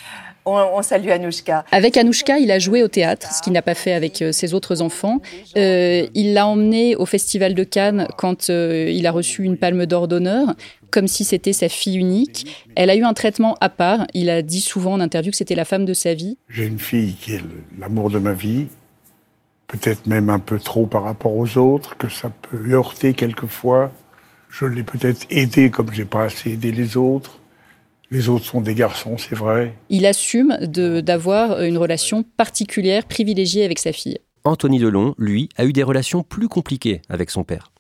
On, 0.51 0.81
salue 0.81 1.11
Anouchka. 1.11 1.65
Avec 1.73 1.99
Anouchka, 1.99 2.39
il 2.39 2.51
a 2.51 2.59
joué 2.59 2.83
au 2.83 2.89
théâtre, 2.89 3.31
ce 3.33 3.43
qu'il 3.43 3.53
n'a 3.53 3.61
pas 3.61 3.75
fait 3.75 3.93
avec 3.93 4.23
euh, 4.23 4.33
ses 4.33 4.55
autres 4.55 4.81
enfants. 4.81 5.21
Euh, 5.59 6.07
il 6.15 6.33
l'a 6.33 6.47
emmené 6.47 6.97
au 6.97 7.05
Festival 7.05 7.53
de 7.53 7.65
Cannes 7.65 8.09
quand 8.17 8.49
euh, 8.49 8.91
il 8.91 9.07
a 9.07 9.11
reçu 9.11 9.43
une 9.43 9.59
palme 9.59 9.85
d'or 9.85 10.09
d'honneur, 10.09 10.55
comme 10.91 11.07
si 11.07 11.25
c'était 11.25 11.53
sa 11.53 11.69
fille 11.69 11.99
unique. 11.99 12.65
Elle 12.77 12.89
a 12.89 12.97
eu 12.97 13.05
un 13.05 13.13
traitement 13.13 13.57
à 13.61 13.69
part. 13.69 14.07
Il 14.15 14.31
a 14.31 14.41
dit 14.41 14.63
souvent 14.63 14.95
en 14.95 15.01
interview 15.01 15.33
que 15.33 15.37
c'était 15.37 15.55
la 15.55 15.67
femme 15.67 15.85
de 15.85 15.93
sa 15.93 16.15
vie. 16.15 16.39
J'ai 16.49 16.65
une 16.65 16.79
fille 16.79 17.15
qui 17.21 17.35
est 17.35 17.43
l'amour 17.79 18.09
de 18.09 18.19
ma 18.19 18.33
vie, 18.33 18.69
peut-être 19.67 20.07
même 20.07 20.31
un 20.31 20.39
peu 20.39 20.59
trop 20.59 20.87
par 20.87 21.03
rapport 21.03 21.37
aux 21.37 21.59
autres, 21.59 21.99
que 21.99 22.09
ça 22.09 22.31
peut 22.31 22.73
heurter 22.73 23.13
quelquefois. 23.13 23.93
Je 24.49 24.65
l'ai 24.65 24.83
peut-être 24.83 25.27
aidé 25.29 25.69
comme 25.69 25.93
j'ai 25.93 26.07
pas 26.07 26.25
assez 26.25 26.53
aidé 26.53 26.73
les 26.73 26.97
autres. 26.97 27.39
Les 28.11 28.29
autres 28.31 28.47
sont 28.47 28.63
des 28.63 28.75
garçons, 28.75 29.19
c'est 29.19 29.35
vrai. 29.35 29.75
Il 29.91 30.07
assume 30.07 30.57
d'avoir 30.61 31.63
une 31.63 31.77
relation 31.77 32.23
particulière, 32.23 33.05
privilégiée 33.05 33.65
avec 33.65 33.79
sa 33.79 33.93
fille. 33.93 34.19
Anthony 34.45 34.79
Delon, 34.79 35.15
lui, 35.19 35.51
a 35.57 35.67
eu 35.67 35.73
des 35.73 35.83
relations 35.83 36.23
plus 36.23 36.49
compliquées 36.49 37.03
avec 37.11 37.31
son 37.31 37.45
père. 37.45 37.71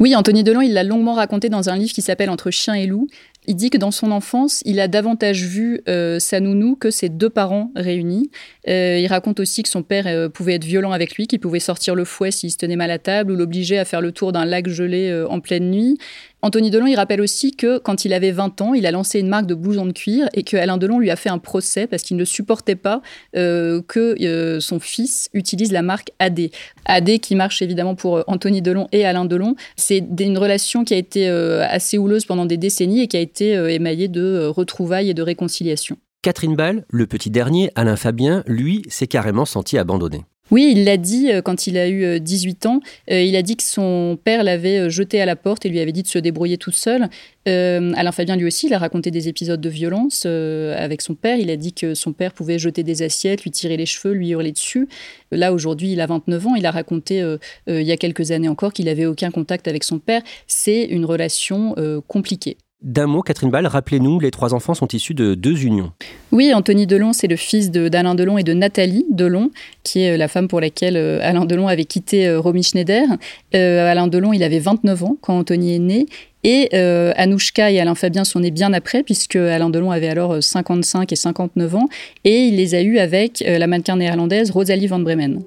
Oui, 0.00 0.16
Anthony 0.16 0.42
Delon, 0.42 0.62
il 0.62 0.72
l'a 0.72 0.82
longuement 0.82 1.14
raconté 1.14 1.48
dans 1.48 1.68
un 1.68 1.76
livre 1.76 1.92
qui 1.92 2.02
s'appelle 2.02 2.30
Entre 2.30 2.50
chien 2.50 2.74
et 2.74 2.86
loup. 2.86 3.08
Il 3.46 3.56
dit 3.56 3.68
que 3.68 3.76
dans 3.76 3.90
son 3.90 4.10
enfance, 4.10 4.62
il 4.64 4.80
a 4.80 4.88
davantage 4.88 5.44
vu 5.44 5.82
euh, 5.86 6.18
sa 6.18 6.40
nounou 6.40 6.76
que 6.76 6.90
ses 6.90 7.10
deux 7.10 7.28
parents 7.28 7.70
réunis. 7.76 8.30
Euh, 8.68 8.98
il 8.98 9.06
raconte 9.06 9.38
aussi 9.38 9.62
que 9.62 9.68
son 9.68 9.82
père 9.82 10.06
euh, 10.06 10.30
pouvait 10.30 10.54
être 10.54 10.64
violent 10.64 10.92
avec 10.92 11.14
lui, 11.16 11.26
qu'il 11.26 11.40
pouvait 11.40 11.60
sortir 11.60 11.94
le 11.94 12.06
fouet 12.06 12.30
s'il 12.30 12.50
se 12.50 12.56
tenait 12.56 12.76
mal 12.76 12.90
à 12.90 12.98
table 12.98 13.32
ou 13.32 13.36
l'obliger 13.36 13.78
à 13.78 13.84
faire 13.84 14.00
le 14.00 14.12
tour 14.12 14.32
d'un 14.32 14.46
lac 14.46 14.66
gelé 14.68 15.24
en 15.28 15.40
pleine 15.40 15.70
nuit. 15.70 15.98
Anthony 16.44 16.70
Delon, 16.70 16.86
il 16.86 16.96
rappelle 16.96 17.20
aussi 17.20 17.56
que 17.56 17.78
quand 17.78 18.04
il 18.04 18.12
avait 18.12 18.30
20 18.30 18.60
ans, 18.60 18.74
il 18.74 18.86
a 18.86 18.90
lancé 18.90 19.18
une 19.18 19.28
marque 19.28 19.46
de 19.46 19.54
blousons 19.54 19.86
de 19.86 19.92
cuir 19.92 20.28
et 20.34 20.42
que 20.42 20.56
Alain 20.56 20.76
Delon 20.76 20.98
lui 20.98 21.10
a 21.10 21.16
fait 21.16 21.30
un 21.30 21.38
procès 21.38 21.86
parce 21.86 22.02
qu'il 22.02 22.16
ne 22.16 22.24
supportait 22.24 22.76
pas 22.76 23.02
que 23.32 24.58
son 24.60 24.78
fils 24.78 25.30
utilise 25.32 25.72
la 25.72 25.82
marque 25.82 26.12
AD. 26.18 26.50
AD 26.84 27.18
qui 27.20 27.34
marche 27.34 27.62
évidemment 27.62 27.94
pour 27.94 28.22
Anthony 28.26 28.62
Delon 28.62 28.88
et 28.92 29.04
Alain 29.04 29.24
Delon. 29.24 29.56
C'est 29.76 30.04
une 30.20 30.38
relation 30.38 30.84
qui 30.84 30.94
a 30.94 30.98
été 30.98 31.26
assez 31.28 31.98
houleuse 31.98 32.24
pendant 32.24 32.46
des 32.46 32.56
décennies 32.56 33.00
et 33.00 33.08
qui 33.08 33.16
a 33.16 33.20
été 33.20 33.56
euh, 33.56 33.68
émaillé 33.68 34.08
de 34.08 34.22
euh, 34.22 34.50
retrouvailles 34.50 35.10
et 35.10 35.14
de 35.14 35.22
réconciliation. 35.22 35.96
Catherine 36.22 36.56
Ball, 36.56 36.84
le 36.88 37.06
petit 37.06 37.30
dernier, 37.30 37.70
Alain 37.74 37.96
Fabien, 37.96 38.42
lui, 38.46 38.82
s'est 38.88 39.06
carrément 39.06 39.44
senti 39.44 39.76
abandonné. 39.76 40.24
Oui, 40.50 40.72
il 40.76 40.84
l'a 40.84 40.98
dit 40.98 41.32
euh, 41.32 41.40
quand 41.40 41.66
il 41.66 41.78
a 41.78 41.88
eu 41.88 42.20
18 42.20 42.66
ans. 42.66 42.80
il 43.08 43.34
a 43.34 43.42
dit 43.42 43.56
que 43.56 43.62
son 43.62 44.18
père 44.22 44.44
l'avait 44.44 44.90
jeté 44.90 45.20
à 45.20 45.26
la 45.26 45.36
porte 45.36 45.64
et 45.64 45.68
lui 45.68 45.80
avait 45.80 45.92
dit 45.92 46.02
de 46.02 46.08
se 46.08 46.18
débrouiller 46.18 46.58
tout 46.58 46.70
seul. 46.70 47.08
Alain 47.46 48.12
Fabien, 48.12 48.36
lui 48.36 48.46
aussi, 48.46 48.66
il 48.66 48.74
a 48.74 48.78
raconté 48.78 49.10
des 49.10 49.28
épisodes 49.28 49.60
de 49.60 49.68
violence 49.68 50.26
avec 50.26 51.02
son 51.02 51.14
père. 51.14 51.38
Il 51.38 51.50
a 51.50 51.56
dit 51.56 51.72
que 51.72 51.94
son 51.94 52.12
père 52.12 52.32
pouvait 52.32 52.58
jeter 52.58 52.82
des 52.82 53.02
assiettes, 53.02 53.42
lui 53.42 53.50
tirer 53.50 53.76
les 53.76 53.86
cheveux, 53.86 54.14
lui 54.14 54.30
hurler 54.30 54.52
dessus. 54.52 54.88
Là, 55.30 55.52
aujourd'hui, 55.52 55.92
il 55.92 56.00
a 56.00 56.06
29 56.06 56.46
ans. 56.46 56.54
Il 56.54 56.64
a 56.64 56.70
raconté 56.70 57.22
il 57.66 57.82
y 57.82 57.92
a 57.92 57.96
quelques 57.96 58.30
années 58.30 58.48
encore 58.48 58.72
qu'il 58.72 58.86
n'avait 58.86 59.06
aucun 59.06 59.30
contact 59.30 59.68
avec 59.68 59.84
son 59.84 59.98
père. 59.98 60.22
C'est 60.46 60.84
une 60.84 61.04
relation 61.04 61.74
compliquée. 62.06 62.56
D'un 62.84 63.06
mot, 63.06 63.22
Catherine 63.22 63.50
Ball, 63.50 63.66
rappelez-nous, 63.66 64.20
les 64.20 64.30
trois 64.30 64.52
enfants 64.52 64.74
sont 64.74 64.88
issus 64.88 65.14
de 65.14 65.34
deux 65.34 65.64
unions. 65.64 65.92
Oui, 66.32 66.52
Anthony 66.52 66.86
Delon, 66.86 67.14
c'est 67.14 67.28
le 67.28 67.36
fils 67.36 67.70
d'Alain 67.70 68.14
Delon 68.14 68.36
et 68.36 68.42
de 68.42 68.52
Nathalie 68.52 69.06
Delon, 69.10 69.50
qui 69.84 70.02
est 70.02 70.12
euh, 70.12 70.16
la 70.18 70.28
femme 70.28 70.48
pour 70.48 70.60
laquelle 70.60 70.98
euh, 70.98 71.18
Alain 71.22 71.46
Delon 71.46 71.66
avait 71.66 71.86
quitté 71.86 72.28
euh, 72.28 72.38
Romy 72.38 72.62
Schneider. 72.62 73.06
Alain 73.54 74.06
Delon, 74.06 74.34
il 74.34 74.42
avait 74.42 74.58
29 74.58 75.02
ans 75.02 75.16
quand 75.22 75.38
Anthony 75.38 75.76
est 75.76 75.78
né. 75.78 76.06
Et 76.46 76.76
Anouchka 77.16 77.70
et 77.70 77.80
Alain 77.80 77.94
Fabien 77.94 78.24
sont 78.24 78.40
nés 78.40 78.50
bien 78.50 78.74
après, 78.74 79.02
puisque 79.02 79.36
Alain 79.36 79.70
Delon 79.70 79.90
avait 79.90 80.08
alors 80.08 80.42
55 80.42 81.10
et 81.10 81.16
59 81.16 81.74
ans. 81.74 81.88
Et 82.24 82.48
il 82.48 82.56
les 82.56 82.74
a 82.74 82.82
eus 82.82 82.98
avec 82.98 83.42
la 83.46 83.66
mannequin 83.66 83.96
néerlandaise 83.96 84.50
Rosalie 84.50 84.88
Van 84.88 84.98
Bremen. 84.98 85.40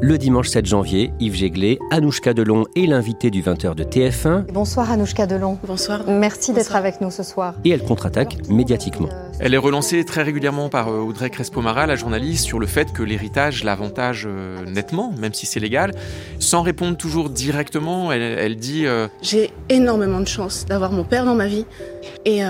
Le 0.00 0.16
dimanche 0.16 0.48
7 0.48 0.64
janvier, 0.64 1.12
Yves 1.18 1.34
Jéglé, 1.34 1.80
Anouchka 1.90 2.32
Delon 2.32 2.66
est 2.76 2.86
l'invité 2.86 3.30
du 3.30 3.42
20h 3.42 3.74
de 3.74 3.82
TF1. 3.82 4.44
Bonsoir 4.52 4.92
Anouchka 4.92 5.26
Delon. 5.26 5.58
Bonsoir. 5.66 6.02
Merci 6.06 6.52
d'être 6.52 6.76
avec 6.76 7.00
nous 7.00 7.10
ce 7.10 7.24
soir. 7.24 7.54
Et 7.64 7.70
elle 7.70 7.82
contre-attaque 7.82 8.48
médiatiquement. 8.48 9.08
Elle 9.40 9.54
est 9.54 9.58
relancée 9.58 10.04
très 10.04 10.22
régulièrement 10.22 10.68
par 10.68 10.88
euh, 10.88 11.00
Audrey 11.00 11.30
Crespo-Mara, 11.30 11.86
la 11.86 11.96
journaliste, 11.96 12.44
sur 12.44 12.60
le 12.60 12.68
fait 12.68 12.92
que 12.92 13.02
l'héritage 13.02 13.64
l'avantage 13.64 14.28
euh, 14.30 14.64
nettement, 14.66 15.12
même 15.18 15.34
si 15.34 15.46
c'est 15.46 15.58
légal. 15.58 15.90
Sans 16.38 16.62
répondre 16.62 16.96
toujours 16.96 17.28
directement, 17.28 18.12
elle, 18.12 18.56
dit 18.56 18.86
euh, 18.86 19.08
J'ai 19.20 19.50
énormément 19.68 20.20
de 20.20 20.28
chance 20.28 20.64
d'avoir 20.64 20.92
mon 20.92 21.02
père 21.02 21.24
dans 21.24 21.34
ma 21.34 21.48
vie 21.48 21.66
et 22.24 22.42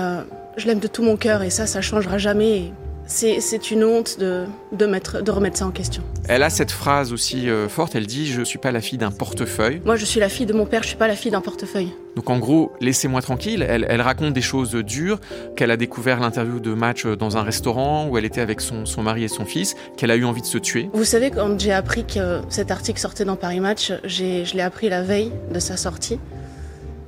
je 0.57 0.67
l'aime 0.67 0.79
de 0.79 0.87
tout 0.87 1.01
mon 1.01 1.15
cœur 1.15 1.41
et 1.41 1.49
ça, 1.49 1.65
ça 1.65 1.81
changera 1.81 2.19
jamais 2.19 2.71
c'est 3.09 3.71
une 3.71 3.83
honte 3.83 4.19
de, 4.19 4.45
de, 4.71 4.85
mettre, 4.85 5.21
de 5.21 5.31
remettre 5.31 5.57
ça 5.57 5.65
en 5.65 5.71
question. 5.71 6.03
Elle 6.27 6.43
a 6.43 6.49
cette 6.51 6.71
phrase 6.71 7.11
aussi 7.11 7.49
euh, 7.49 7.67
forte, 7.67 7.95
elle 7.95 8.05
dit 8.05 8.27
Je 8.27 8.39
ne 8.39 8.45
suis 8.45 8.59
pas 8.59 8.71
la 8.71 8.81
fille 8.81 8.99
d'un 8.99 9.09
portefeuille. 9.09 9.81
Moi, 9.83 9.95
je 9.95 10.05
suis 10.05 10.19
la 10.19 10.29
fille 10.29 10.45
de 10.45 10.53
mon 10.53 10.65
père, 10.65 10.83
je 10.83 10.87
ne 10.87 10.89
suis 10.89 10.97
pas 10.97 11.07
la 11.07 11.15
fille 11.15 11.31
d'un 11.31 11.41
portefeuille. 11.41 11.91
Donc 12.15 12.29
en 12.29 12.37
gros, 12.37 12.71
laissez-moi 12.81 13.21
tranquille. 13.21 13.65
Elle, 13.67 13.85
elle, 13.89 14.01
raconte 14.01 14.33
des 14.33 14.41
choses 14.41 14.73
dures, 14.75 15.19
qu'elle 15.55 15.71
a 15.71 15.77
découvert 15.77 16.19
l'interview 16.19 16.59
de 16.59 16.73
match 16.73 17.05
dans 17.05 17.37
un 17.37 17.41
restaurant 17.41 18.07
où 18.07 18.17
elle 18.17 18.25
était 18.25 18.41
avec 18.41 18.61
son, 18.61 18.85
son 18.85 19.01
mari 19.01 19.23
et 19.23 19.27
son 19.27 19.45
fils, 19.45 19.75
qu'elle 19.97 20.11
a 20.11 20.15
eu 20.15 20.25
envie 20.25 20.41
de 20.41 20.45
se 20.45 20.59
tuer. 20.59 20.89
Vous 20.93 21.03
savez, 21.03 21.31
quand 21.31 21.59
j'ai 21.59 21.73
appris 21.73 22.05
que 22.05 22.41
cet 22.49 22.69
article 22.69 22.99
sortait 22.99 23.25
dans 23.25 23.35
Paris 23.35 23.59
Match, 23.59 23.91
je 24.03 24.55
l'ai 24.55 24.61
appris 24.61 24.87
la 24.89 25.01
veille 25.01 25.31
de 25.51 25.59
sa 25.59 25.77
sortie. 25.77 26.19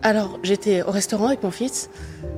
Alors, 0.02 0.40
j'étais 0.42 0.82
au 0.82 0.90
restaurant 0.90 1.28
avec 1.28 1.44
mon 1.44 1.52
fils 1.52 1.92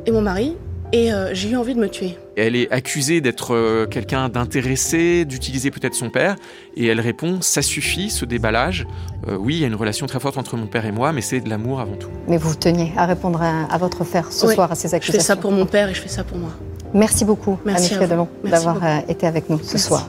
et 0.06 0.12
mon 0.12 0.22
mari, 0.22 0.58
et 0.94 1.12
euh, 1.12 1.34
j'ai 1.34 1.50
eu 1.50 1.58
envie 1.58 1.74
de 1.74 1.80
me 1.80 1.90
tuer. 1.90 2.18
Elle 2.38 2.56
est 2.56 2.72
accusée 2.72 3.20
d'être 3.20 3.56
euh, 3.56 3.88
quelqu'un 3.88 4.30
d'intéressé, 4.30 5.26
d'utiliser 5.26 5.72
peut-être 5.72 5.96
son 5.96 6.10
père, 6.10 6.36
et 6.78 6.86
elle 6.86 7.02
répond 7.02 7.42
ça 7.42 7.64
suffit, 7.64 8.12
ce 8.12 8.26
déballage. 8.26 8.86
Euh, 9.28 9.36
oui, 9.36 9.56
il 9.56 9.62
y 9.62 9.64
a 9.64 9.68
une 9.68 9.76
relation 9.76 10.06
très 10.06 10.20
forte 10.20 10.38
entre 10.38 10.56
mon 10.56 10.68
père 10.68 10.86
et 10.86 10.92
moi, 10.92 11.12
mais 11.12 11.22
c'est 11.22 11.42
de 11.42 11.50
l'amour 11.50 11.82
avant 11.82 11.96
tout. 11.96 12.10
Mais 12.28 12.38
vous 12.38 12.54
teniez 12.56 12.94
à 12.96 13.08
répondre 13.08 13.42
à, 13.42 13.78
votre 13.80 14.04
frère 14.04 14.32
ce 14.32 14.48
soir 14.48 14.72
à 14.72 14.76
ces 14.76 14.94
accusations. 14.94 15.20
Je 15.20 15.24
fais 15.24 15.28
ça 15.28 15.36
pour 15.36 15.52
mon 15.52 15.66
père 15.66 15.90
et 15.90 15.96
je 15.96 16.02
fais 16.02 16.10
ça 16.10 16.24
pour 16.24 16.38
moi. 16.38 16.52
Merci 16.94 17.26
beaucoup, 17.26 17.58
Merci 17.66 17.96
Delon, 17.98 18.28
d'avoir 18.44 18.80
été 19.10 19.26
avec 19.26 19.50
nous 19.50 19.60
ce 19.64 19.80
soir. 19.80 20.08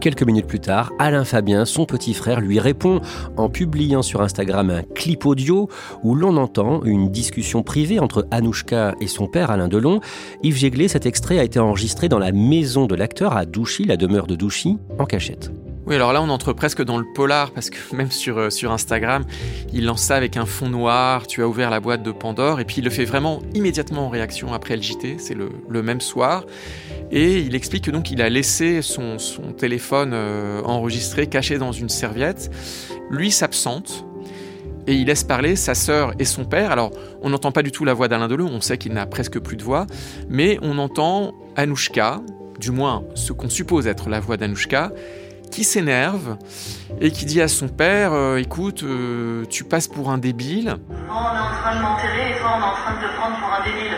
Quelques 0.00 0.22
minutes 0.22 0.46
plus 0.46 0.60
tard, 0.60 0.92
Alain 1.00 1.24
Fabien, 1.24 1.64
son 1.64 1.84
petit 1.84 2.14
frère, 2.14 2.40
lui 2.40 2.60
répond 2.60 3.00
en 3.36 3.48
publiant 3.48 4.02
sur 4.02 4.20
Instagram 4.20 4.70
un 4.70 4.82
clip 4.82 5.26
audio 5.26 5.68
où 6.04 6.14
l'on 6.14 6.36
entend 6.36 6.84
une 6.84 7.10
discussion 7.10 7.64
privée 7.64 7.98
entre 7.98 8.26
Anouchka 8.30 8.94
et 9.00 9.08
son 9.08 9.26
père 9.26 9.50
Alain 9.50 9.66
Delon. 9.66 10.00
Yves 10.44 10.56
Jéglé, 10.56 10.86
cet 10.86 11.04
extrait 11.04 11.40
a 11.40 11.42
été 11.42 11.58
enregistré 11.58 12.08
dans 12.08 12.20
la 12.20 12.30
maison 12.30 12.86
de 12.86 12.94
l'acteur 12.94 13.36
à 13.36 13.44
Douchy, 13.44 13.84
la 13.84 13.96
demeure 13.96 14.28
de 14.28 14.36
Douchy, 14.36 14.78
en 15.00 15.04
cachette. 15.04 15.50
Oui, 15.88 15.94
alors 15.94 16.12
là, 16.12 16.20
on 16.20 16.28
entre 16.28 16.52
presque 16.52 16.82
dans 16.84 16.98
le 16.98 17.06
polar 17.14 17.50
parce 17.50 17.70
que 17.70 17.78
même 17.96 18.10
sur, 18.10 18.36
euh, 18.36 18.50
sur 18.50 18.72
Instagram, 18.72 19.24
il 19.72 19.86
lance 19.86 20.02
ça 20.02 20.16
avec 20.16 20.36
un 20.36 20.44
fond 20.44 20.68
noir. 20.68 21.26
Tu 21.26 21.42
as 21.42 21.48
ouvert 21.48 21.70
la 21.70 21.80
boîte 21.80 22.02
de 22.02 22.12
Pandore 22.12 22.60
et 22.60 22.66
puis 22.66 22.76
il 22.78 22.84
le 22.84 22.90
fait 22.90 23.06
vraiment 23.06 23.40
immédiatement 23.54 24.06
en 24.06 24.08
réaction 24.10 24.52
après 24.52 24.76
le 24.76 24.82
JT. 24.82 25.16
C'est 25.18 25.32
le, 25.32 25.48
le 25.66 25.82
même 25.82 26.02
soir. 26.02 26.44
Et 27.10 27.38
il 27.38 27.54
explique 27.54 27.84
que 27.84 27.90
donc 27.90 28.10
il 28.10 28.20
a 28.20 28.28
laissé 28.28 28.82
son, 28.82 29.16
téléphone 29.56 30.12
euh, 30.12 30.62
enregistré 30.62 31.26
caché 31.26 31.58
dans 31.58 31.72
une 31.72 31.88
serviette. 31.88 32.50
Lui 33.10 33.30
s'absente 33.30 34.04
et 34.86 34.94
il 34.94 35.06
laisse 35.06 35.24
parler 35.24 35.56
sa 35.56 35.74
sœur 35.74 36.12
et 36.18 36.24
son 36.24 36.44
père. 36.44 36.70
Alors, 36.70 36.90
on 37.22 37.30
n'entend 37.30 37.52
pas 37.52 37.62
du 37.62 37.72
tout 37.72 37.84
la 37.84 37.94
voix 37.94 38.08
d'Alain 38.08 38.28
Delon, 38.28 38.48
on 38.50 38.60
sait 38.60 38.78
qu'il 38.78 38.92
n'a 38.92 39.06
presque 39.06 39.38
plus 39.38 39.56
de 39.56 39.62
voix, 39.62 39.86
mais 40.28 40.58
on 40.62 40.78
entend 40.78 41.34
Anouchka, 41.56 42.20
du 42.58 42.70
moins 42.70 43.04
ce 43.14 43.32
qu'on 43.32 43.50
suppose 43.50 43.86
être 43.86 44.08
la 44.08 44.20
voix 44.20 44.36
d'Anouchka, 44.36 44.92
qui 45.50 45.64
s'énerve 45.64 46.36
et 47.00 47.10
qui 47.10 47.24
dit 47.24 47.40
à 47.40 47.48
son 47.48 47.68
père 47.68 48.12
euh, 48.12 48.36
Écoute, 48.36 48.82
euh, 48.82 49.44
tu 49.48 49.64
passes 49.64 49.88
pour 49.88 50.10
un 50.10 50.18
débile. 50.18 50.76
on 50.90 50.92
est 50.94 51.08
en 51.08 51.50
train 51.50 51.76
de 51.76 51.82
m'enterrer 51.82 52.32
et 52.32 52.38
toi, 52.38 52.52
on 52.56 52.60
est 52.60 52.64
en 52.64 52.72
train 52.72 52.96
de 52.96 53.06
te 53.06 53.16
prendre 53.16 53.36
pour 53.40 53.52
un 53.52 53.64
débile 53.64 53.96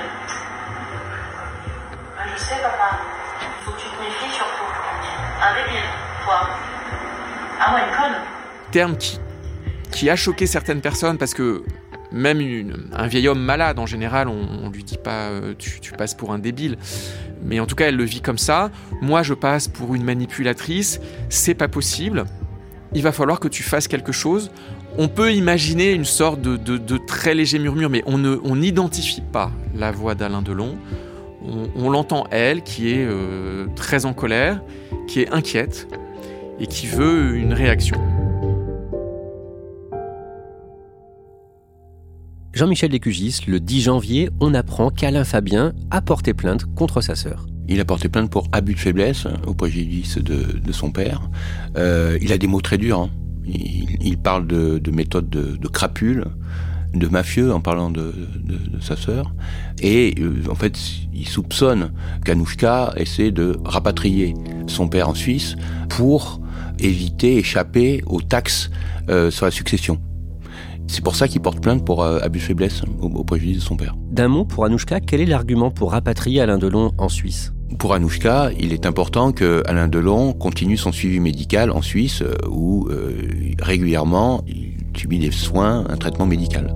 sais, 2.36 2.56
tu 3.78 3.86
toi. 6.24 6.48
Ah. 7.60 7.76
Terme 8.70 8.96
qui, 8.96 9.20
qui 9.90 10.10
a 10.10 10.16
choqué 10.16 10.46
certaines 10.46 10.80
personnes 10.80 11.18
parce 11.18 11.34
que 11.34 11.62
même 12.12 12.40
un 12.92 13.06
vieil 13.06 13.28
homme 13.28 13.42
malade, 13.42 13.78
en 13.78 13.86
général, 13.86 14.28
on, 14.28 14.68
ne 14.68 14.72
lui 14.72 14.84
dit 14.84 14.98
pas 14.98 15.28
euh, 15.28 15.54
tu, 15.58 15.92
passes 15.92 16.14
pour 16.14 16.32
un 16.32 16.38
débile. 16.38 16.76
Mais 17.42 17.60
en 17.60 17.66
tout 17.66 17.74
cas, 17.74 17.86
elle 17.88 17.96
le 17.96 18.04
vit 18.04 18.20
comme 18.20 18.38
ça. 18.38 18.70
Moi, 19.00 19.22
je 19.22 19.34
passe 19.34 19.68
pour 19.68 19.94
une 19.94 20.04
manipulatrice. 20.04 21.00
C'est 21.28 21.54
pas 21.54 21.68
possible. 21.68 22.24
Il 22.94 23.02
va 23.02 23.12
falloir 23.12 23.40
que 23.40 23.48
tu 23.48 23.62
fasses 23.62 23.88
quelque 23.88 24.12
chose. 24.12 24.50
On 24.98 25.08
peut 25.08 25.32
imaginer 25.32 25.92
une 25.92 26.04
sorte 26.04 26.40
de, 26.40 26.56
de, 26.56 26.76
de 26.76 26.96
très 26.96 27.34
léger 27.34 27.58
murmure, 27.58 27.90
mais 27.90 28.02
on 28.06 28.18
n'identifie 28.56 29.22
on 29.26 29.32
pas 29.32 29.52
la 29.74 29.92
voix 29.92 30.16
d'Alain 30.16 30.42
Delon 30.42 30.76
on, 31.42 31.90
l'entend 31.90 32.26
elle 32.30 32.62
qui 32.62 32.90
est 32.90 33.04
euh, 33.04 33.66
très 33.74 34.06
en 34.06 34.12
colère, 34.12 34.62
qui 35.06 35.20
est 35.20 35.30
inquiète 35.30 35.88
et 36.58 36.66
qui 36.66 36.86
veut 36.86 37.36
une 37.36 37.52
réaction. 37.52 37.96
Jean-Michel 42.52 42.90
Descugis, 42.90 43.40
le 43.46 43.60
10 43.60 43.82
janvier, 43.82 44.28
on 44.40 44.52
apprend 44.54 44.90
qu'Alain 44.90 45.24
Fabien 45.24 45.72
a 45.90 46.02
porté 46.02 46.34
plainte 46.34 46.66
contre 46.74 47.00
sa 47.00 47.14
sœur. 47.14 47.46
Il 47.68 47.80
a 47.80 47.84
porté 47.84 48.08
plainte 48.08 48.30
pour 48.30 48.48
abus 48.52 48.74
de 48.74 48.80
faiblesse 48.80 49.26
au 49.46 49.54
préjudice 49.54 50.18
de, 50.18 50.72
son 50.72 50.90
père. 50.90 51.30
Euh, 51.76 52.18
il 52.20 52.32
a 52.32 52.38
des 52.38 52.48
mots 52.48 52.60
très 52.60 52.76
durs. 52.76 52.98
Hein. 52.98 53.10
Il, 53.46 54.18
parle 54.18 54.46
de, 54.46 54.90
méthode 54.90 55.30
de 55.30 55.68
crapule 55.68 56.24
de 56.94 57.06
mafieux 57.08 57.52
en 57.52 57.60
parlant 57.60 57.90
de, 57.90 58.12
sa 58.80 58.96
sœur. 58.96 59.32
Et 59.80 60.14
euh, 60.18 60.42
en 60.50 60.54
fait, 60.54 60.78
il 61.12 61.28
soupçonne 61.28 61.92
qu'Anouchka 62.24 62.92
essaie 62.96 63.30
de 63.30 63.56
rapatrier 63.64 64.34
son 64.66 64.88
père 64.88 65.08
en 65.08 65.14
Suisse 65.14 65.56
pour 65.88 66.40
éviter, 66.78 67.36
échapper 67.36 68.02
aux 68.06 68.22
taxes 68.22 68.70
euh, 69.08 69.30
sur 69.30 69.44
la 69.44 69.50
succession. 69.50 70.00
C'est 70.90 71.04
pour 71.04 71.14
ça 71.14 71.28
qu'il 71.28 71.40
porte 71.40 71.60
plainte 71.60 71.84
pour 71.84 72.02
euh, 72.02 72.18
abus 72.20 72.40
de 72.40 72.44
faiblesse 72.44 72.82
au, 73.00 73.22
préjudice 73.22 73.58
de 73.58 73.62
son 73.62 73.76
père. 73.76 73.94
D'un 74.10 74.26
mot 74.26 74.44
pour 74.44 74.64
Anouchka, 74.64 74.98
quel 74.98 75.20
est 75.20 75.26
l'argument 75.26 75.70
pour 75.70 75.92
rapatrier 75.92 76.40
Alain 76.40 76.58
Delon 76.58 76.90
en 76.98 77.08
Suisse? 77.08 77.52
Pour 77.78 77.94
Anouchka, 77.94 78.50
il 78.58 78.72
est 78.72 78.86
important 78.86 79.30
que 79.30 79.62
Alain 79.66 79.86
Delon 79.86 80.32
continue 80.32 80.76
son 80.76 80.90
suivi 80.90 81.20
médical 81.20 81.70
en 81.70 81.80
Suisse 81.80 82.24
où 82.50 82.88
régulièrement 83.60 84.42
il 84.48 84.74
subit 84.96 85.20
des 85.20 85.30
soins, 85.30 85.84
un 85.88 85.96
traitement 85.96 86.26
médical. 86.26 86.74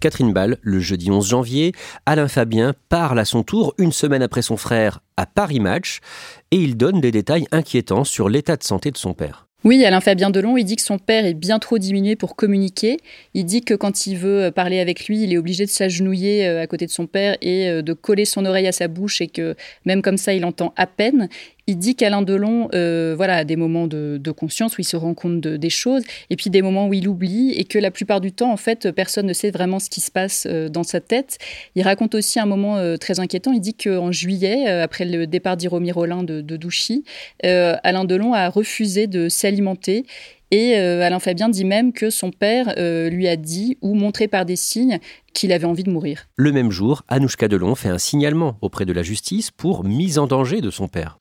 Catherine 0.00 0.32
Ball, 0.32 0.58
le 0.62 0.80
jeudi 0.80 1.12
11 1.12 1.26
janvier, 1.26 1.72
Alain 2.06 2.28
Fabien 2.28 2.74
parle 2.88 3.20
à 3.20 3.24
son 3.24 3.44
tour 3.44 3.72
une 3.78 3.92
semaine 3.92 4.20
après 4.20 4.42
son 4.42 4.56
frère 4.56 5.00
à 5.16 5.26
Paris 5.26 5.60
Match 5.60 6.00
et 6.50 6.56
il 6.56 6.76
donne 6.76 7.00
des 7.00 7.12
détails 7.12 7.46
inquiétants 7.52 8.04
sur 8.04 8.28
l'état 8.28 8.56
de 8.56 8.64
santé 8.64 8.90
de 8.90 8.98
son 8.98 9.14
père. 9.14 9.43
Oui, 9.64 9.82
Alain 9.82 10.02
Fabien 10.02 10.28
Delon, 10.28 10.58
il 10.58 10.64
dit 10.64 10.76
que 10.76 10.82
son 10.82 10.98
père 10.98 11.24
est 11.24 11.32
bien 11.32 11.58
trop 11.58 11.78
diminué 11.78 12.16
pour 12.16 12.36
communiquer. 12.36 12.98
Il 13.32 13.46
dit 13.46 13.62
que 13.62 13.72
quand 13.72 14.06
il 14.06 14.18
veut 14.18 14.50
parler 14.50 14.78
avec 14.78 15.06
lui, 15.06 15.22
il 15.22 15.32
est 15.32 15.38
obligé 15.38 15.64
de 15.64 15.70
s'agenouiller 15.70 16.46
euh, 16.46 16.60
à 16.60 16.66
côté 16.66 16.84
de 16.84 16.90
son 16.90 17.06
père 17.06 17.38
et 17.40 17.70
euh, 17.70 17.80
de 17.80 17.94
coller 17.94 18.26
son 18.26 18.44
oreille 18.44 18.66
à 18.66 18.72
sa 18.72 18.88
bouche 18.88 19.22
et 19.22 19.26
que 19.26 19.56
même 19.86 20.02
comme 20.02 20.18
ça, 20.18 20.34
il 20.34 20.44
entend 20.44 20.74
à 20.76 20.86
peine. 20.86 21.30
Il 21.66 21.78
dit 21.78 21.94
qu'Alain 21.94 22.22
Delon 22.22 22.68
euh, 22.74 23.14
voilà, 23.16 23.36
a 23.36 23.44
des 23.44 23.56
moments 23.56 23.86
de, 23.86 24.20
conscience 24.36 24.76
où 24.76 24.80
il 24.80 24.84
se 24.84 24.96
rend 24.96 25.14
compte 25.14 25.40
de, 25.40 25.56
des 25.56 25.70
choses 25.70 26.02
et 26.28 26.36
puis 26.36 26.50
des 26.50 26.60
moments 26.60 26.88
où 26.88 26.94
il 26.94 27.08
oublie 27.08 27.52
et 27.52 27.64
que 27.64 27.78
la 27.78 27.90
plupart 27.90 28.20
du 28.20 28.32
temps, 28.32 28.52
en 28.52 28.56
fait, 28.56 28.90
personne 28.90 29.26
ne 29.26 29.32
sait 29.32 29.50
vraiment 29.50 29.78
ce 29.78 29.88
qui 29.88 30.00
se 30.00 30.10
passe 30.10 30.46
dans 30.46 30.82
sa 30.82 31.00
tête. 31.00 31.38
Il 31.76 31.82
raconte 31.82 32.14
aussi 32.14 32.40
un 32.40 32.46
moment 32.46 32.98
très 32.98 33.20
inquiétant. 33.20 33.52
Il 33.52 33.60
dit 33.60 33.74
qu'en 33.74 34.10
juillet, 34.10 34.66
après 34.66 35.04
le 35.04 35.26
départ 35.26 35.56
d'Iromi 35.56 35.92
Rollin 35.92 36.24
de, 36.24 36.40
de 36.40 36.56
Douchy, 36.56 37.04
Alain 37.42 38.04
Delon 38.04 38.32
a 38.34 38.48
refusé 38.48 39.06
de 39.06 39.28
alimenté. 39.46 40.04
Et 40.50 40.76
euh, 40.76 41.02
Alain 41.02 41.18
Fabien 41.18 41.48
dit 41.48 41.64
même 41.64 41.92
que 41.92 42.10
son 42.10 42.30
père 42.30 42.74
euh, 42.78 43.08
lui 43.08 43.26
a 43.26 43.36
dit 43.36 43.76
ou 43.82 43.94
montré 43.94 44.28
par 44.28 44.44
des 44.44 44.56
signes 44.56 45.00
qu'il 45.32 45.52
avait 45.52 45.64
envie 45.64 45.82
de 45.82 45.90
mourir. 45.90 46.28
Le 46.36 46.52
même 46.52 46.70
jour, 46.70 47.02
Anouchka 47.08 47.48
Delon 47.48 47.74
fait 47.74 47.88
un 47.88 47.98
signalement 47.98 48.56
auprès 48.60 48.84
de 48.84 48.92
la 48.92 49.02
justice 49.02 49.50
pour 49.50 49.82
mise 49.82 50.18
en 50.18 50.26
danger 50.26 50.60
de 50.60 50.70
son 50.70 50.86
père. 50.86 51.18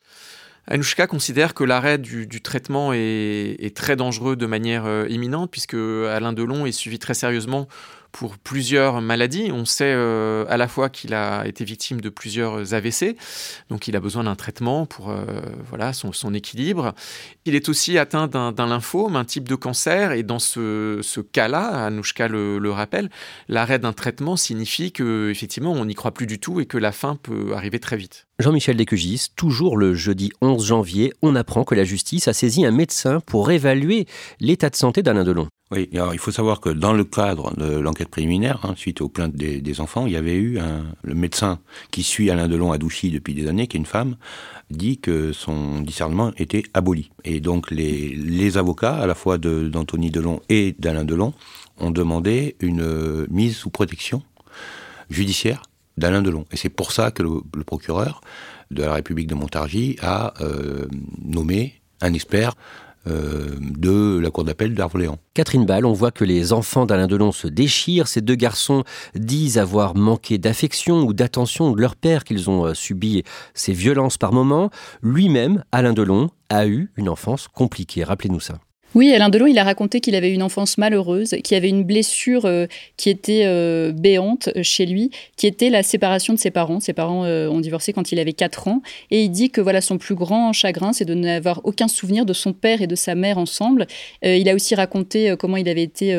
Anouchka 0.68 1.08
considère 1.08 1.54
que 1.54 1.64
l'arrêt 1.64 1.98
du, 1.98 2.42
traitement 2.42 2.94
est, 2.94 3.76
très 3.76 3.96
dangereux 3.96 4.36
de 4.36 4.46
manière 4.46 4.86
euh, 4.86 5.06
imminente, 5.10 5.52
puisque 5.52 5.74
Alain 5.76 6.32
Delon 6.32 6.66
est 6.66 6.72
suivi 6.72 7.00
très 7.00 7.14
sérieusement 7.14 7.68
pour 8.14 8.38
plusieurs 8.38 9.02
maladies. 9.02 9.52
On 9.52 9.66
sait 9.66 9.92
euh, 9.94 10.46
à 10.48 10.56
la 10.56 10.70
fois 10.70 10.90
qu'il 10.90 11.14
a 11.14 11.46
été 11.46 11.66
victime 11.66 12.00
de 12.00 12.10
plusieurs 12.10 12.74
AVC, 12.74 13.18
donc 13.70 13.90
il 13.90 13.96
a 13.98 14.00
besoin 14.00 14.24
d'un 14.24 14.36
traitement 14.36 14.86
pour 14.86 15.10
euh, 15.10 15.26
voilà 15.68 15.92
son, 15.92 16.34
équilibre. 16.34 16.94
Il 17.44 17.56
est 17.56 17.68
aussi 17.68 17.98
atteint 17.98 18.28
d'un 18.28 18.68
lymphome, 18.68 19.18
un 19.18 19.26
type 19.26 19.50
de 19.50 19.56
cancer, 19.56 20.14
et 20.14 20.24
dans 20.24 20.40
ce, 20.40 21.02
cas-là, 21.20 21.86
Anouchka 21.86 22.28
le, 22.30 22.60
le 22.60 22.72
rappelle, 22.72 23.10
l'arrêt 23.50 23.80
d'un 23.80 23.94
traitement 23.94 24.38
signifie 24.38 24.92
que 24.92 25.30
effectivement 25.30 25.74
on 25.74 25.86
n'y 25.86 25.96
croit 25.96 26.14
plus 26.14 26.28
du 26.28 26.40
tout 26.40 26.62
et 26.62 26.66
que 26.66 26.78
la 26.78 26.92
fin 26.92 27.16
peut 27.16 27.54
arriver 27.54 27.80
très 27.80 27.98
vite. 27.98 28.28
Jean-Michel 28.44 28.76
Descugis, 28.76 29.28
toujours 29.38 29.78
le 29.78 29.94
jeudi 29.94 30.30
11 30.42 30.66
janvier, 30.66 31.14
on 31.22 31.34
apprend 31.38 31.64
que 31.64 31.76
la 31.76 31.86
justice 31.86 32.28
a 32.28 32.34
saisi 32.34 32.66
un 32.66 32.72
médecin 32.72 33.22
pour 33.22 33.50
évaluer 33.52 34.06
l'état 34.42 34.70
de 34.70 34.76
santé 34.76 35.02
d'Alain 35.02 35.24
Delon. 35.24 35.48
Oui, 35.72 35.88
alors 35.94 36.14
il 36.14 36.20
faut 36.20 36.30
savoir 36.32 36.60
que 36.60 36.68
dans 36.68 36.92
le 36.92 37.06
cadre 37.06 37.56
de 37.56 37.78
l'enquête 37.80 38.10
préliminaire, 38.10 38.60
hein, 38.66 38.74
suite 38.76 39.00
aux 39.00 39.08
plaintes 39.08 39.34
des, 39.34 39.80
enfants, 39.80 40.08
il 40.08 40.12
y 40.12 40.18
avait 40.18 40.36
eu 40.36 40.60
un, 40.60 40.84
le 41.04 41.16
médecin 41.16 41.60
qui 41.90 42.04
suit 42.04 42.30
Alain 42.30 42.50
Delon 42.50 42.74
à 42.74 42.78
Douchy 42.78 43.12
depuis 43.12 43.34
des 43.34 43.48
années, 43.48 43.68
qui 43.68 43.78
est 43.78 43.80
une 43.80 43.86
femme, 43.86 44.18
dit 44.70 44.98
que 44.98 45.32
son 45.32 45.80
discernement 45.80 46.34
était 46.36 46.64
aboli. 46.74 47.12
Et 47.24 47.40
donc 47.40 47.72
les, 47.72 48.14
les 48.14 48.58
avocats, 48.58 48.98
à 48.98 49.08
la 49.08 49.16
fois 49.16 49.38
d'Anthony 49.38 50.12
Delon 50.12 50.42
et 50.50 50.76
d'Alain 50.80 51.06
Delon, 51.06 51.34
ont 51.78 51.92
demandé 51.92 52.58
une 52.60 53.26
mise 53.30 53.56
sous 53.56 53.70
protection 53.70 54.22
judiciaire 55.10 55.62
d'Alain 55.98 56.22
Delon. 56.22 56.46
Et 56.52 56.58
c'est 56.58 56.70
pour 56.70 56.92
ça 56.92 57.12
que 57.12 57.24
le, 57.24 57.64
procureur 57.64 58.22
de 58.72 58.84
la 58.84 58.94
République 58.94 59.28
de 59.28 59.36
Montargis 59.36 59.98
a 60.02 60.34
euh, 60.42 60.88
nommé 61.22 61.82
un 62.02 62.14
expert 62.14 62.54
euh, 63.06 63.58
de 63.60 64.18
la 64.20 64.32
cour 64.32 64.46
d'appel 64.46 64.76
d'Arvoléan. 64.76 65.18
Catherine 65.34 65.66
Ball, 65.66 65.86
on 65.86 65.92
voit 65.92 66.12
que 66.12 66.24
les 66.24 66.54
enfants 66.54 66.86
d'Alain 66.86 67.08
Delon 67.08 67.34
se 67.34 67.48
déchirent. 67.48 68.08
Ces 68.08 68.22
deux 68.22 68.36
garçons 68.36 68.86
disent 69.14 69.58
avoir 69.58 69.94
manqué 69.94 70.38
d'affection 70.38 71.02
ou 71.02 71.12
d'attention 71.12 71.72
de 71.72 71.82
leur 71.82 71.98
père, 71.98 72.24
qu'ils 72.24 72.50
ont 72.50 72.66
euh, 72.66 72.74
subi 72.74 73.24
ces 73.54 73.74
violences 73.74 74.18
par 74.18 74.32
moments. 74.32 74.70
Lui-même, 75.02 75.66
Alain 75.74 75.92
Delon, 75.92 76.30
a 76.48 76.66
eu 76.66 76.92
une 76.96 77.10
enfance 77.10 77.50
compliquée. 77.50 78.06
Rappelez-nous 78.06 78.40
ça. 78.40 78.60
Oui, 78.96 79.12
Alain 79.12 79.30
Delon, 79.30 79.48
il 79.48 79.58
a 79.58 79.64
raconté 79.64 80.02
qu'il 80.02 80.14
avait 80.14 80.32
une 80.32 80.44
enfance 80.44 80.78
malheureuse, 80.78 81.36
qu'il 81.44 81.58
avait 81.58 81.70
une 81.70 81.84
blessure 81.84 82.46
euh, 82.46 82.68
qui 82.96 83.10
était 83.10 83.42
euh, 83.46 83.92
béante 83.92 84.50
euh, 84.56 84.62
chez 84.62 84.86
lui, 84.86 85.10
qui 85.36 85.48
était 85.48 85.72
la 85.72 85.82
séparation 85.82 86.32
de 86.36 86.38
ses 86.38 86.52
parents. 86.52 86.80
Ses 86.80 86.94
parents 86.94 87.24
ont 87.24 87.60
divorcé 87.60 87.92
quand 87.92 88.12
il 88.12 88.20
avait 88.20 88.34
4 88.34 88.68
ans. 88.68 88.84
Et 89.10 89.24
il 89.24 89.30
dit 89.30 89.50
que 89.50 89.62
voilà 89.62 89.82
son 89.82 89.98
plus 89.98 90.14
grand 90.14 90.54
chagrin, 90.54 90.94
c'est 90.94 91.06
de 91.06 91.16
n'avoir 91.16 91.62
aucun 91.64 91.88
souvenir 91.88 92.24
de 92.26 92.34
son 92.34 92.54
père 92.54 92.84
et 92.84 92.88
de 92.88 92.96
sa 92.96 93.16
mère 93.16 93.40
ensemble. 93.40 93.88
il 94.22 94.48
a 94.48 94.54
aussi 94.54 94.76
raconté 94.76 95.36
comment 95.40 95.58
il 95.58 95.68
avait 95.70 95.84
été 95.84 96.14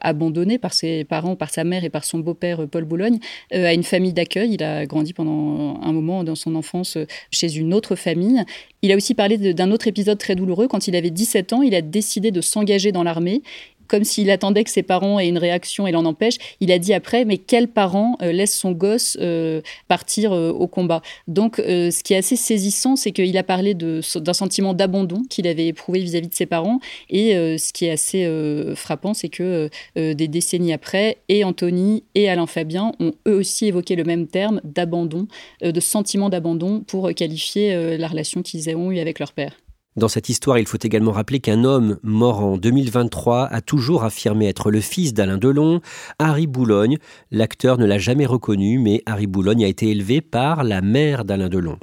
abandonné 0.00 0.58
par 0.58 0.72
ses 0.72 1.04
parents, 1.04 1.36
par 1.36 1.50
sa 1.50 1.64
mère 1.64 1.84
et 1.84 1.90
par 1.90 2.04
son 2.04 2.18
beau-père 2.18 2.66
Paul 2.68 2.84
Boulogne 2.84 3.18
à 3.52 3.72
une 3.72 3.82
famille 3.82 4.12
d'accueil. 4.12 4.54
Il 4.54 4.62
a 4.62 4.86
grandi 4.86 5.12
pendant 5.12 5.80
un 5.82 5.92
moment 5.92 6.24
dans 6.24 6.34
son 6.34 6.54
enfance 6.54 6.98
chez 7.30 7.56
une 7.56 7.72
autre 7.74 7.94
famille. 7.94 8.44
Il 8.82 8.92
a 8.92 8.96
aussi 8.96 9.14
parlé 9.14 9.36
d'un 9.52 9.70
autre 9.70 9.88
épisode 9.88 10.18
très 10.18 10.34
douloureux. 10.34 10.68
Quand 10.68 10.88
il 10.88 10.96
avait 10.96 11.10
17 11.10 11.52
ans, 11.52 11.62
il 11.62 11.74
a 11.74 11.82
décidé 11.82 12.09
de 12.18 12.40
s'engager 12.40 12.90
dans 12.90 13.04
l'armée 13.04 13.42
comme 13.90 14.04
s'il 14.04 14.30
attendait 14.30 14.62
que 14.62 14.70
ses 14.70 14.84
parents 14.84 15.18
aient 15.18 15.28
une 15.28 15.36
réaction 15.36 15.86
et 15.86 15.92
l'en 15.92 16.04
empêche. 16.04 16.36
Il 16.60 16.70
a 16.70 16.78
dit 16.78 16.94
après, 16.94 17.24
mais 17.24 17.38
quel 17.38 17.66
parent 17.66 18.16
euh, 18.22 18.30
laisse 18.30 18.56
son 18.56 18.70
gosse 18.70 19.18
euh, 19.20 19.62
partir 19.88 20.32
euh, 20.32 20.50
au 20.52 20.68
combat? 20.68 21.02
Donc, 21.26 21.56
ce 21.56 22.02
qui 22.02 22.14
est 22.14 22.18
assez 22.18 22.36
saisissant, 22.36 22.94
c'est 22.94 23.10
qu'il 23.10 23.36
a 23.36 23.42
parlé 23.42 23.74
d'un 23.74 24.32
sentiment 24.32 24.74
d'abandon 24.74 25.22
qu'il 25.28 25.48
avait 25.48 25.66
éprouvé 25.66 26.00
vis-à-vis 26.00 26.28
de 26.28 26.34
ses 26.34 26.46
parents. 26.46 26.78
Et 27.08 27.32
ce 27.32 27.72
qui 27.72 27.86
est 27.86 27.90
assez 27.90 28.28
frappant, 28.76 29.14
c'est 29.14 29.28
que 29.28 29.68
des 29.96 30.28
décennies 30.28 30.72
après, 30.72 31.18
et 31.28 31.42
Anthony 31.42 32.04
et 32.14 32.28
Alain 32.28 32.46
Fabien 32.46 32.92
ont 33.00 33.12
eux 33.26 33.34
aussi 33.34 33.66
évoqué 33.66 33.96
le 33.96 34.04
même 34.04 34.26
terme 34.28 34.60
d'abandon, 34.62 35.26
de 35.62 35.80
sentiment 35.80 36.28
d'abandon 36.28 36.80
pour 36.86 37.12
qualifier 37.14 37.96
la 37.96 38.08
relation 38.08 38.42
qu'ils 38.42 38.74
ont 38.76 38.92
eue 38.92 39.00
avec 39.00 39.18
leur 39.18 39.32
père. 39.32 39.56
Dans 39.96 40.06
cette 40.06 40.28
histoire, 40.28 40.58
il 40.58 40.68
faut 40.68 40.78
également 40.80 41.10
rappeler 41.10 41.40
qu'un 41.40 41.64
homme 41.64 41.98
mort 42.04 42.40
en 42.40 42.56
2023 42.56 43.46
a 43.46 43.60
toujours 43.60 44.04
affirmé 44.04 44.48
être 44.48 44.70
le 44.70 44.80
fils 44.80 45.14
d'Alain 45.14 45.36
Delon, 45.36 45.80
Harry 46.20 46.46
Boulogne. 46.46 46.98
L'acteur 47.32 47.76
ne 47.76 47.86
l'a 47.86 47.98
jamais 47.98 48.26
reconnu, 48.26 48.78
mais 48.78 49.02
Harry 49.06 49.26
Boulogne 49.26 49.64
a 49.64 49.68
été 49.68 49.90
élevé 49.90 50.20
par 50.20 50.62
la 50.62 50.80
mère 50.80 51.24
d'Alain 51.24 51.48
Delon. 51.48 51.76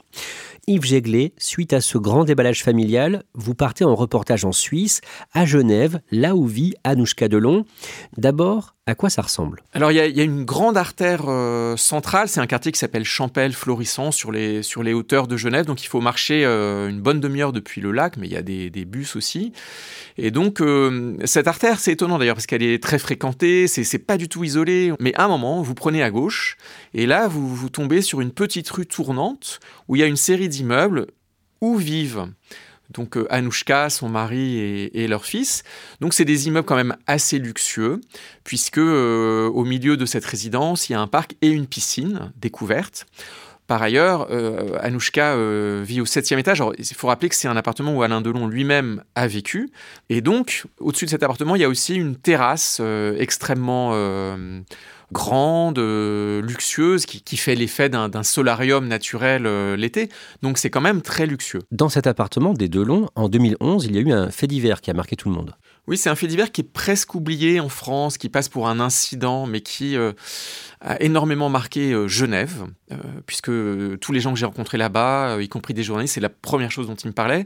Yves 0.67 0.85
Jéglé, 0.85 1.33
suite 1.37 1.73
à 1.73 1.81
ce 1.81 1.97
grand 1.97 2.23
déballage 2.23 2.63
familial, 2.63 3.23
vous 3.33 3.55
partez 3.55 3.83
en 3.83 3.95
reportage 3.95 4.45
en 4.45 4.53
Suisse, 4.53 5.01
à 5.33 5.45
Genève, 5.45 5.99
là 6.09 6.33
où 6.35 6.45
vit 6.45 6.75
Anouchka 6.85 7.27
Delon. 7.27 7.65
D'abord, 8.17 8.76
à 8.87 8.95
quoi 8.95 9.09
ça 9.09 9.21
ressemble? 9.21 9.61
Alors, 9.73 9.91
il 9.91 9.97
y, 9.97 10.21
a 10.21 10.23
une 10.23 10.45
grande 10.45 10.77
artère 10.77 11.25
euh, 11.27 11.75
centrale. 11.75 12.29
C'est 12.29 12.39
un 12.39 12.47
quartier 12.47 12.71
qui 12.71 12.79
s'appelle 12.79 13.03
Champel, 13.03 13.51
florissant, 13.51 14.11
sur 14.11 14.31
les, 14.31 14.63
sur 14.63 14.81
les 14.81 14.93
hauteurs 14.93 15.27
de 15.27 15.35
Genève. 15.35 15.65
Donc, 15.65 15.83
il 15.83 15.87
faut 15.87 15.99
marcher 15.99 16.45
euh, 16.45 16.87
une 16.87 17.01
bonne 17.01 17.19
demi-heure 17.19 17.51
depuis 17.51 17.81
le 17.81 17.91
lac, 17.91 18.15
mais 18.15 18.27
il 18.27 18.33
y 18.33 18.37
a 18.37 18.41
des, 18.41 18.85
bus 18.85 19.17
aussi. 19.17 19.51
Et 20.17 20.31
donc, 20.31 20.61
euh, 20.61 21.17
cette 21.25 21.49
artère, 21.49 21.81
c'est 21.81 21.91
étonnant 21.91 22.17
d'ailleurs, 22.17 22.35
parce 22.35 22.47
qu'elle 22.47 22.63
est 22.63 22.81
très 22.81 22.97
fréquentée, 22.97 23.67
c'est 23.67 23.99
pas 23.99 24.15
du 24.15 24.29
tout 24.29 24.45
isolé. 24.45 24.93
Mais 25.01 25.13
à 25.15 25.25
un 25.25 25.27
moment, 25.27 25.61
vous 25.61 25.75
prenez 25.75 26.01
à 26.01 26.09
gauche, 26.09 26.55
et 26.93 27.05
là, 27.05 27.27
vous, 27.27 27.53
vous 27.53 27.69
tombez 27.69 28.01
sur 28.01 28.21
une 28.21 28.31
petite 28.31 28.69
rue 28.69 28.85
tournante 28.85 29.59
où 29.89 29.97
il 29.97 29.99
y 29.99 30.03
a 30.03 30.07
une 30.07 30.15
série 30.15 30.47
d'immeubles 30.47 31.07
où 31.59 31.75
vivent 31.75 32.27
donc 32.89 33.17
euh, 33.17 33.27
Anouchka, 33.29 33.89
son 33.89 34.09
mari 34.09 34.59
et, 34.93 35.07
leur 35.07 35.25
fils. 35.25 35.63
Donc 36.01 36.13
c'est 36.13 36.25
des 36.25 36.47
immeubles 36.47 36.65
quand 36.65 36.75
même 36.75 36.95
assez 37.05 37.39
luxueux, 37.39 38.01
puisque 38.43 38.77
euh, 38.77 39.47
au 39.47 39.63
milieu 39.63 39.97
de 39.97 40.05
cette 40.05 40.25
résidence, 40.25 40.89
il 40.89 40.93
y 40.93 40.95
a 40.95 41.01
un 41.01 41.07
parc 41.07 41.35
et 41.41 41.49
une 41.49 41.67
piscine 41.67 42.31
découverte. 42.37 43.05
Par 43.67 43.81
ailleurs, 43.81 44.27
euh, 44.31 44.77
Anouchka 44.79 45.35
vit 45.83 45.99
au 45.99 46.05
septième 46.05 46.39
étage. 46.39 46.63
il 46.77 46.85
faut 46.95 47.07
rappeler 47.07 47.27
que 47.27 47.35
c'est 47.35 47.49
un 47.49 47.57
appartement 47.57 47.93
où 47.93 48.01
Alain 48.01 48.21
Delon 48.21 48.47
lui-même 48.47 49.03
a 49.15 49.27
vécu. 49.27 49.69
Et 50.07 50.21
donc, 50.21 50.63
au-dessus 50.79 51.03
de 51.03 51.09
cet 51.09 51.21
appartement, 51.21 51.55
il 51.55 51.61
y 51.61 51.65
a 51.65 51.69
aussi 51.69 51.95
une 51.95 52.15
terrasse 52.15 52.81
extrêmement 53.17 53.91
grande, 55.11 55.79
euh, 55.79 56.41
luxueuse, 56.41 57.05
qui, 57.05 57.37
fait 57.37 57.55
l'effet 57.55 57.89
d'un 57.89 58.23
solarium 58.23 58.87
naturel 58.87 59.45
euh, 59.45 59.75
l'été. 59.75 60.09
Donc 60.41 60.57
c'est 60.57 60.69
quand 60.69 60.81
même 60.81 61.01
très 61.01 61.25
luxueux. 61.25 61.61
Dans 61.71 61.89
cet 61.89 62.07
appartement 62.07 62.53
des 62.53 62.67
Delon, 62.67 63.09
en 63.15 63.29
2011, 63.29 63.85
il 63.85 63.95
y 63.95 63.97
a 63.97 64.01
eu 64.01 64.11
un 64.11 64.31
fait 64.31 64.47
divers 64.47 64.81
qui 64.81 64.91
a 64.91 64.93
marqué 64.93 65.15
tout 65.15 65.29
le 65.29 65.35
monde. 65.35 65.55
Oui, 65.87 65.97
c'est 65.97 66.09
un 66.09 66.15
fait 66.15 66.27
divers 66.27 66.51
qui 66.51 66.61
est 66.61 66.69
presque 66.69 67.15
oublié 67.15 67.61
en 67.61 67.69
France, 67.69 68.17
qui 68.17 68.27
passe 68.27 68.49
pour 68.49 68.67
un 68.67 68.81
incident, 68.81 69.45
mais 69.45 69.61
qui 69.61 69.95
euh, 69.95 70.11
a 70.81 71.01
énormément 71.01 71.47
marqué 71.47 71.93
euh, 71.93 72.09
Genève, 72.09 72.65
euh, 72.91 72.97
puisque 73.25 73.51
tous 74.01 74.11
les 74.11 74.19
gens 74.19 74.33
que 74.33 74.37
j'ai 74.37 74.45
rencontrés 74.45 74.77
là-bas, 74.77 75.37
y 75.39 75.47
compris 75.47 75.73
des 75.73 75.83
journalistes, 75.83 76.15
c'est 76.15 76.19
la 76.19 76.27
première 76.27 76.71
chose 76.71 76.87
dont 76.87 76.95
ils 76.95 77.07
me 77.07 77.13
parlaient. 77.13 77.45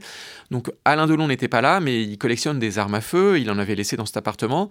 Donc 0.50 0.72
Alain 0.86 1.06
Delon 1.06 1.28
n'était 1.28 1.50
pas 1.50 1.62
là, 1.62 1.80
mais 1.80 2.02
il 2.02 2.18
collectionne 2.18 2.58
des 2.58 2.80
armes 2.80 2.96
à 2.96 3.02
feu, 3.02 3.40
il 3.40 3.52
en 3.52 3.60
avait 3.60 3.76
laissé 3.76 3.96
dans 3.96 4.08
cet 4.08 4.18
appartement. 4.18 4.70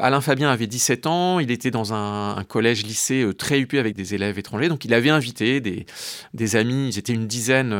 Alain 0.00 0.22
Fabien 0.22 0.48
avait 0.48 0.66
17 0.66 1.06
ans, 1.06 1.38
il 1.38 1.50
était 1.50 1.70
dans 1.70 1.92
un, 1.92 2.42
collège-lycée 2.48 3.28
très 3.36 3.60
huppé 3.60 3.78
avec 3.78 3.94
des 3.94 4.14
élèves 4.14 4.38
étrangers, 4.38 4.68
donc 4.68 4.86
il 4.86 4.94
avait 4.94 5.10
invité 5.10 5.60
des, 5.60 5.84
des 6.32 6.56
amis, 6.56 6.88
ils 6.88 6.98
étaient 6.98 7.12
une 7.12 7.26
dizaine, 7.26 7.74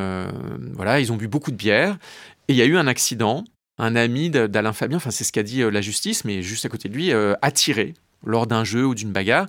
voilà, 0.75 1.01
ils 1.01 1.11
ont 1.11 1.17
bu 1.17 1.27
beaucoup 1.27 1.51
de 1.51 1.57
bière, 1.57 1.97
et 2.49 2.53
il 2.53 2.57
y 2.57 2.63
a 2.63 2.67
eu 2.67 2.77
un 2.77 2.87
accident 2.87 3.45
un 3.79 3.97
ami 3.97 4.31
d'Alain 4.31 4.73
Fabien, 4.73 4.97
enfin 4.97 5.11
c'est 5.11 5.25
ce 5.25 5.33
qu'a 5.33 5.43
dit 5.43 5.63
euh, 5.63 5.71
la 5.71 5.81
justice, 5.81 6.25
mais 6.25 6.43
juste 6.43 6.65
à 6.65 6.69
côté 6.69 6.89
de 6.89 6.95
lui, 6.95 7.13
euh, 7.13 7.35
a 7.43 7.51
tiré 7.51 7.95
lors 8.25 8.47
d'un 8.47 8.65
jeu 8.65 8.87
ou 8.87 8.95
d'une 8.95 9.13
bagarre. 9.13 9.47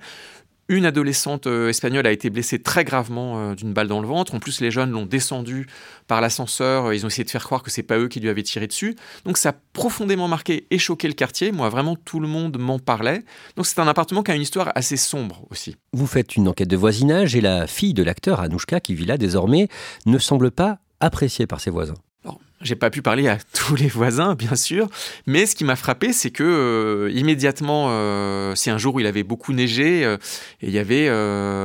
Une 0.69 0.85
adolescente 0.85 1.47
euh, 1.47 1.69
espagnole 1.69 2.05
a 2.05 2.11
été 2.11 2.29
blessée 2.29 2.59
très 2.59 2.83
gravement 2.83 3.53
d'une 3.53 3.71
balle 3.71 3.87
dans 3.87 4.01
le 4.01 4.07
ventre. 4.07 4.35
En 4.35 4.39
plus, 4.39 4.59
les 4.59 4.69
jeunes 4.69 4.91
l'ont 4.91 5.05
descendu 5.05 5.65
par 6.07 6.19
l'ascenseur. 6.19 6.91
Ils 6.91 7.05
ont 7.05 7.07
essayé 7.07 7.23
de 7.23 7.29
faire 7.29 7.45
croire 7.45 7.63
que 7.63 7.71
c'est 7.71 7.83
pas 7.83 7.97
eux 7.97 8.09
qui 8.09 8.19
lui 8.19 8.27
avaient 8.27 8.43
tiré 8.43 8.67
dessus. 8.67 8.97
Donc, 9.23 9.37
ça 9.37 9.49
a 9.49 9.55
profondément 9.71 10.27
marqué 10.27 10.67
et 10.69 10.77
choqué 10.77 11.07
le 11.07 11.13
quartier. 11.13 11.53
Moi, 11.53 11.69
vraiment, 11.69 11.95
tout 11.95 12.19
le 12.19 12.27
monde 12.27 12.57
m'en 12.57 12.79
parlait. 12.79 13.23
Donc, 13.55 13.65
c'est 13.65 13.79
un 13.79 13.87
appartement 13.87 14.23
qui 14.23 14.31
a 14.31 14.35
une 14.35 14.41
histoire 14.41 14.73
assez 14.75 14.97
sombre 14.97 15.45
aussi. 15.51 15.77
Vous 15.93 16.05
faites 16.05 16.35
une 16.35 16.49
enquête 16.49 16.67
de 16.67 16.75
voisinage 16.75 17.33
et 17.37 17.41
la 17.41 17.65
fille 17.65 17.93
de 17.93 18.03
l'acteur, 18.03 18.41
Anouchka, 18.41 18.81
qui 18.81 18.93
vit 18.93 19.05
là 19.05 19.17
désormais, 19.17 19.69
ne 20.05 20.17
semble 20.17 20.51
pas 20.51 20.79
appréciée 20.99 21.47
par 21.47 21.61
ses 21.61 21.69
voisins. 21.69 21.95
J'ai 22.61 22.75
pas 22.75 22.89
pu 22.89 23.03
parler 23.03 23.27
à 23.27 23.37
tous 23.53 23.75
les 23.75 23.87
voisins, 23.87 24.33
bien 24.33 24.55
sûr, 24.55 24.87
mais 25.27 25.45
ce 25.45 25.55
qui 25.55 25.63
m'a 25.63 25.75
frappé, 25.75 26.11
c'est 26.11 26.31
que 26.31 26.43
euh, 26.43 27.11
immédiatement, 27.11 27.87
euh, 27.89 28.55
c'est 28.55 28.71
un 28.71 28.79
jour 28.79 28.95
où 28.95 28.99
il 28.99 29.05
avait 29.05 29.23
beaucoup 29.23 29.53
neigé, 29.53 30.03
euh, 30.03 30.17
et 30.61 30.67
il 30.67 30.73
y 30.73 30.79
avait 30.79 31.07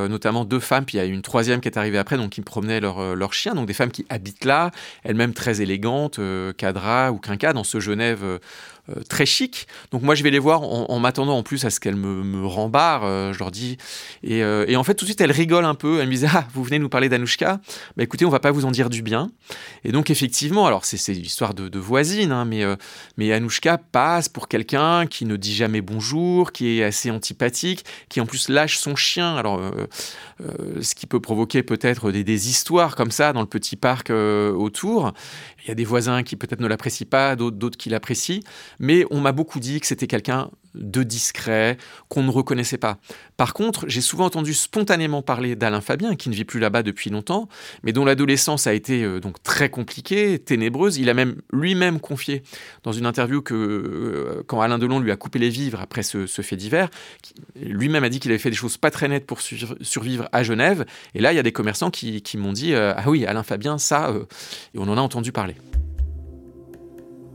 notamment 0.09 0.45
deux 0.45 0.61
femmes, 0.61 0.85
puis 0.85 0.99
il 0.99 1.01
y 1.01 1.05
a 1.05 1.07
une 1.07 1.23
troisième 1.23 1.61
qui 1.61 1.69
est 1.69 1.79
arrivée 1.79 1.99
après, 1.99 2.17
donc 2.17 2.31
qui 2.31 2.41
me 2.41 2.45
promenaient 2.45 2.81
leur, 2.81 3.17
leur 3.17 3.33
chien, 3.33 3.55
donc 3.55 3.67
des 3.67 3.73
femmes 3.73 3.91
qui 3.91 4.05
habitent 4.09 4.45
là, 4.45 4.71
elles-mêmes 5.05 5.33
très 5.33 5.63
élégantes, 5.63 6.21
cadra 6.57 7.13
ou 7.13 7.19
quinca, 7.19 7.53
dans 7.53 7.65
ce 7.65 7.81
Genève 7.81 8.41
très 9.09 9.27
chic. 9.27 9.68
Donc 9.92 10.03
moi 10.03 10.14
je 10.14 10.23
vais 10.23 10.31
les 10.31 10.38
voir 10.38 10.62
en, 10.62 10.99
m'attendant 10.99 11.38
en 11.38 11.42
plus 11.42 11.64
à 11.64 11.71
ce 11.71 11.79
qu'elles 11.79 11.97
me, 11.97 12.45
rembarrent, 12.47 13.05
euh, 13.05 13.33
je 13.33 13.38
leur 13.38 13.51
dis. 13.51 13.77
Euh, 14.29 14.64
et, 14.66 14.77
en 14.77 14.83
fait 14.83 14.95
tout 14.95 15.05
de 15.05 15.11
suite 15.11 15.21
elles 15.21 15.33
rigolent 15.33 15.66
un 15.66 15.75
peu, 15.75 16.01
elles 16.01 16.09
me 16.09 16.12
disent 16.12 16.29
ah 16.33 16.47
vous 16.53 16.64
venez 16.64 16.79
nous 16.79 16.88
parler 16.88 17.09
d'Anouchka, 17.09 17.61
bah 17.97 18.03
écoutez 18.03 18.25
on 18.25 18.31
va 18.31 18.40
pas 18.40 18.51
vous 18.51 18.64
en 18.64 18.71
dire 18.71 18.90
du 18.90 19.03
bien. 19.03 19.31
Et 19.85 19.92
donc 19.92 20.11
effectivement 20.11 20.66
alors 20.66 20.85
c'est 20.85 21.12
l'histoire 21.12 21.55
de, 21.55 21.68
de, 21.68 21.79
voisine, 21.79 22.33
hein, 22.33 22.45
mais 22.45 22.64
mais 23.16 23.33
Anouchka 23.33 23.79
passe 23.79 24.29
pour 24.29 24.49
quelqu'un 24.49 25.07
qui 25.07 25.27
ne 25.27 25.37
dit 25.37 25.55
jamais 25.55 25.81
bonjour, 25.81 26.53
qui 26.53 26.79
est 26.79 26.85
assez 26.85 27.11
antipathique, 27.11 27.85
qui 28.09 28.21
en 28.21 28.27
plus 28.27 28.49
lâche 28.49 28.79
son 28.79 28.97
chien. 28.97 29.37
Alors 29.37 29.61
ce 30.81 30.95
qui 30.95 31.07
peut 31.07 31.21
provoquer 31.21 31.62
peut-être 31.62 32.11
des, 32.11 32.49
histoires 32.49 32.97
comme 32.97 33.11
ça 33.11 33.33
dans 33.33 33.40
le 33.40 33.47
petit 33.47 33.77
parc 33.77 34.11
autour. 34.11 35.12
Il 35.64 35.68
y 35.68 35.71
a 35.71 35.75
des 35.75 35.85
voisins 35.85 36.25
qui 36.25 36.35
peut-être 36.35 36.61
ne 36.61 36.66
l'apprécient 36.66 37.07
pas, 37.09 37.37
d'autres 37.37 37.77
qui 37.77 37.88
l'apprécient. 37.88 38.40
Mais 38.83 39.07
on 39.11 39.21
m'a 39.21 39.33
beaucoup 39.33 39.61
dit 39.61 39.81
que 39.81 39.87
c'était 39.87 40.09
quelqu'un 40.09 40.51
de 40.75 41.03
discret, 41.03 41.77
qu'on 42.09 42.23
ne 42.23 42.31
reconnaissait 42.31 42.79
pas. 42.79 42.99
Par 43.37 43.55
contre, 43.55 43.85
j'ai 43.88 44.01
souvent 44.01 44.25
entendu 44.27 44.55
spontanément 44.55 45.23
parler 45.23 45.55
d'Alain 45.55 45.81
Fabien, 45.81 46.16
qui 46.16 46.29
ne 46.29 46.35
vit 46.35 46.45
plus 46.45 46.61
là-bas 46.61 46.83
depuis 46.83 47.11
longtemps, 47.11 47.49
mais 47.83 47.92
dont 47.92 48.05
l'adolescence 48.05 48.66
a 48.66 48.73
été 48.73 49.05
euh, 49.05 49.21
donc 49.21 49.42
très 49.42 49.68
compliquée, 49.68 50.38
ténébreuse. 50.38 50.99
Il 50.99 51.11
a 51.11 51.14
même 51.14 51.37
lui-même 51.53 52.01
confié 52.01 52.42
dans 52.83 52.92
une 52.92 53.07
interview 53.07 53.42
que 53.42 53.55
euh, 53.55 54.42
quand 54.47 54.61
Alain 54.61 54.79
Delon 54.79 54.99
lui 54.99 55.12
a 55.12 55.16
coupé 55.16 55.38
les 55.38 55.51
vivres 55.51 55.81
après 55.81 56.03
ce, 56.03 56.27
fait 56.27 56.57
divers, 56.57 56.88
lui-même 57.55 58.05
a 58.05 58.09
dit 58.09 58.18
qu'il 58.18 58.31
avait 58.31 58.38
fait 58.38 58.51
des 58.51 58.57
choses 58.57 58.77
pas 58.77 58.90
très 58.90 59.09
nettes 59.09 59.27
pour 59.27 59.40
survivre 59.40 60.29
à 60.33 60.42
Genève. 60.42 60.85
Et 61.14 61.21
là, 61.21 61.33
il 61.33 61.37
y 61.37 61.38
a 61.38 61.45
des 61.45 61.53
commerçants 61.53 61.90
qui, 61.90 62.23
m'ont 62.37 62.53
dit 62.53 62.75
euh, 62.75 62.95
ah 62.97 63.09
oui, 63.09 63.27
Alain 63.27 63.42
Fabien, 63.42 63.79
ça, 63.79 64.12
et 64.75 64.79
on 64.79 64.88
en 64.88 64.97
a 64.97 65.01
entendu 65.01 65.31
parler. 65.31 65.55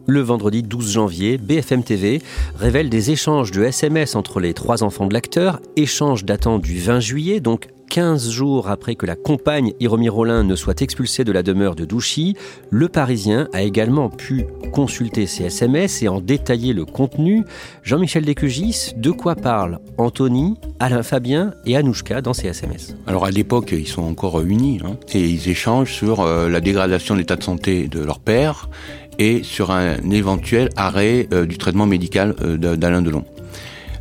Le 0.09 0.21
vendredi 0.21 0.63
12 0.63 0.93
janvier, 0.93 1.37
BFM 1.37 1.83
TV 1.83 2.21
révèle 2.57 2.89
des 2.89 3.11
échanges 3.11 3.51
de 3.51 3.61
SMS 3.63 4.15
entre 4.15 4.39
les 4.39 4.53
trois 4.53 4.81
enfants 4.81 5.05
de 5.05 5.13
l'acteur, 5.13 5.59
échanges 5.75 6.23
datant 6.23 6.59
du 6.59 6.79
20 6.79 7.01
juillet, 7.01 7.41
donc 7.41 7.67
15 7.89 8.29
jours 8.29 8.69
après 8.69 8.95
que 8.95 9.05
la 9.05 9.17
compagne 9.17 9.73
Hiromi 9.81 10.07
Rollin 10.07 10.43
ne 10.43 10.55
soit 10.55 10.81
expulsée 10.81 11.25
de 11.25 11.31
la 11.33 11.43
demeure 11.43 11.75
de 11.75 11.83
Douchy, 11.83 12.35
le 12.69 12.87
Parisien 12.87 13.49
a 13.51 13.63
également 13.63 14.09
pu 14.09 14.45
consulter 14.71 15.25
ces 15.25 15.45
SMS 15.45 16.03
et 16.03 16.07
en 16.07 16.21
détailler 16.21 16.71
le 16.71 16.85
contenu. 16.85 17.43
Jean-Michel 17.83 18.23
Descugis, 18.23 18.93
de 18.95 19.11
quoi 19.11 19.35
parlent 19.35 19.79
Anthony, 19.97 20.55
Alain 20.79 21.03
Fabien 21.03 21.53
et 21.65 21.75
Anouchka 21.75 22.21
dans 22.21 22.33
ces 22.33 22.47
SMS 22.47 22.95
Alors 23.07 23.25
à 23.25 23.31
l'époque, 23.31 23.73
ils 23.73 23.87
sont 23.87 24.03
encore 24.03 24.41
unis 24.41 24.79
hein, 24.85 24.97
et 25.13 25.27
ils 25.27 25.49
échangent 25.49 25.93
sur 25.93 26.21
euh, 26.21 26.49
la 26.49 26.61
dégradation 26.61 27.13
de 27.13 27.19
l'état 27.19 27.35
de 27.35 27.43
santé 27.43 27.87
de 27.87 27.99
leur 27.99 28.19
père 28.19 28.69
et 29.19 29.43
sur 29.43 29.71
un 29.71 29.97
éventuel 30.11 30.69
arrêt 30.75 31.27
euh, 31.33 31.45
du 31.45 31.57
traitement 31.57 31.85
médical 31.85 32.35
euh, 32.41 32.57
d'Alain 32.75 33.01
Delon. 33.01 33.25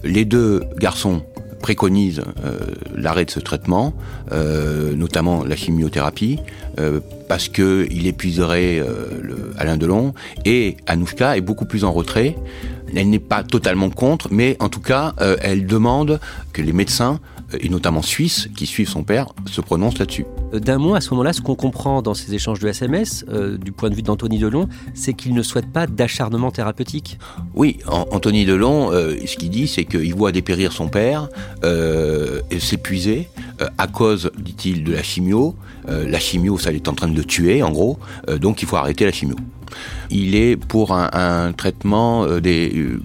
Les 0.04 0.24
deux 0.24 0.62
garçons 0.78 1.22
préconisent 1.60 2.22
euh, 2.44 2.58
l'arrêt 2.94 3.24
de 3.24 3.30
ce 3.30 3.40
traitement, 3.40 3.94
notamment 4.94 5.42
la 5.42 5.56
chimiothérapie, 5.56 6.38
parce 7.28 7.48
qu'il 7.48 8.06
épuiserait 8.06 8.82
le 9.22 9.52
Alain 9.58 9.76
Delon, 9.76 10.14
et 10.44 10.76
Anouchka 10.86 11.36
est 11.36 11.40
beaucoup 11.40 11.66
plus 11.66 11.84
en 11.84 11.92
retrait. 11.92 12.36
Elle 12.94 13.10
n'est 13.10 13.18
pas 13.18 13.42
totalement 13.42 13.90
contre, 13.90 14.28
mais 14.30 14.56
en 14.60 14.68
tout 14.68 14.80
cas, 14.80 15.14
elle 15.40 15.66
demande 15.66 16.20
que 16.52 16.62
les 16.62 16.72
médecins 16.72 17.20
et 17.60 17.68
notamment 17.68 18.02
suisses, 18.02 18.48
qui 18.56 18.66
suivent 18.66 18.88
son 18.88 19.04
père, 19.04 19.28
se 19.46 19.60
prononcent 19.60 19.98
là-dessus. 19.98 20.26
D'un 20.52 20.78
mot, 20.78 20.96
à 20.96 21.00
ce 21.00 21.10
moment-là, 21.10 21.32
ce 21.32 21.40
qu'on 21.40 21.54
comprend 21.54 22.02
dans 22.02 22.12
ces 22.14 22.34
échanges 22.34 22.58
de 22.58 22.66
SMS, 22.66 23.24
du 23.60 23.70
point 23.70 23.88
de 23.88 23.94
vue 23.94 24.02
d'Anthony 24.02 24.38
Delon, 24.38 24.68
c'est 24.94 25.14
qu'il 25.14 25.32
ne 25.32 25.42
souhaite 25.42 25.70
pas 25.72 25.86
d'acharnement 25.86 26.50
thérapeutique. 26.50 27.18
Oui, 27.54 27.78
Anthony 27.86 28.46
Delon, 28.46 28.90
ce 28.90 29.36
qu'il 29.36 29.50
dit, 29.50 29.68
c'est 29.68 29.84
qu'il 29.84 30.12
voit 30.14 30.32
dépérir 30.32 30.72
son 30.72 30.88
père, 30.88 31.28
euh, 33.60 33.68
à 33.78 33.86
cause, 33.86 34.30
dit-il, 34.38 34.84
de 34.84 34.92
la 34.92 35.02
chimio. 35.02 35.56
la 35.86 36.18
chimio, 36.18 36.58
ça 36.58 36.72
est 36.72 36.88
en 36.88 36.94
train 36.94 37.08
de 37.08 37.16
le 37.16 37.24
tuer, 37.24 37.62
en 37.62 37.70
gros, 37.70 37.98
donc 38.40 38.60
il 38.62 38.66
faut 38.66 38.76
arrêter 38.76 39.04
la 39.04 39.12
chimio. 39.12 39.36
Il 40.10 40.34
est 40.34 40.56
pour 40.56 40.92
un, 40.92 41.10
un 41.12 41.52
traitement 41.52 42.26
des 42.40 42.98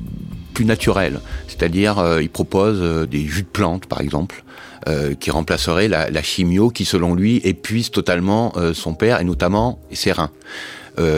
plus 0.54 0.66
naturel. 0.66 1.20
C'est-à-dire, 1.48 2.00
euh, 2.00 2.22
il 2.22 2.30
propose 2.30 2.80
euh, 2.82 3.06
des 3.06 3.26
jus 3.26 3.44
de 3.44 3.48
plantes, 3.48 3.86
par 3.86 4.02
exemple, 4.02 4.44
euh, 4.88 5.14
qui 5.14 5.32
remplaceraient 5.32 5.88
la, 5.88 6.10
la, 6.10 6.22
chimio 6.22 6.70
qui, 6.70 6.86
selon 6.86 7.14
lui, 7.16 7.38
épuise 7.44 7.92
totalement 7.92 8.54
son 8.74 8.94
père 8.94 9.20
et 9.20 9.24
notamment 9.24 9.80
ses 9.92 10.12
reins. 10.12 10.32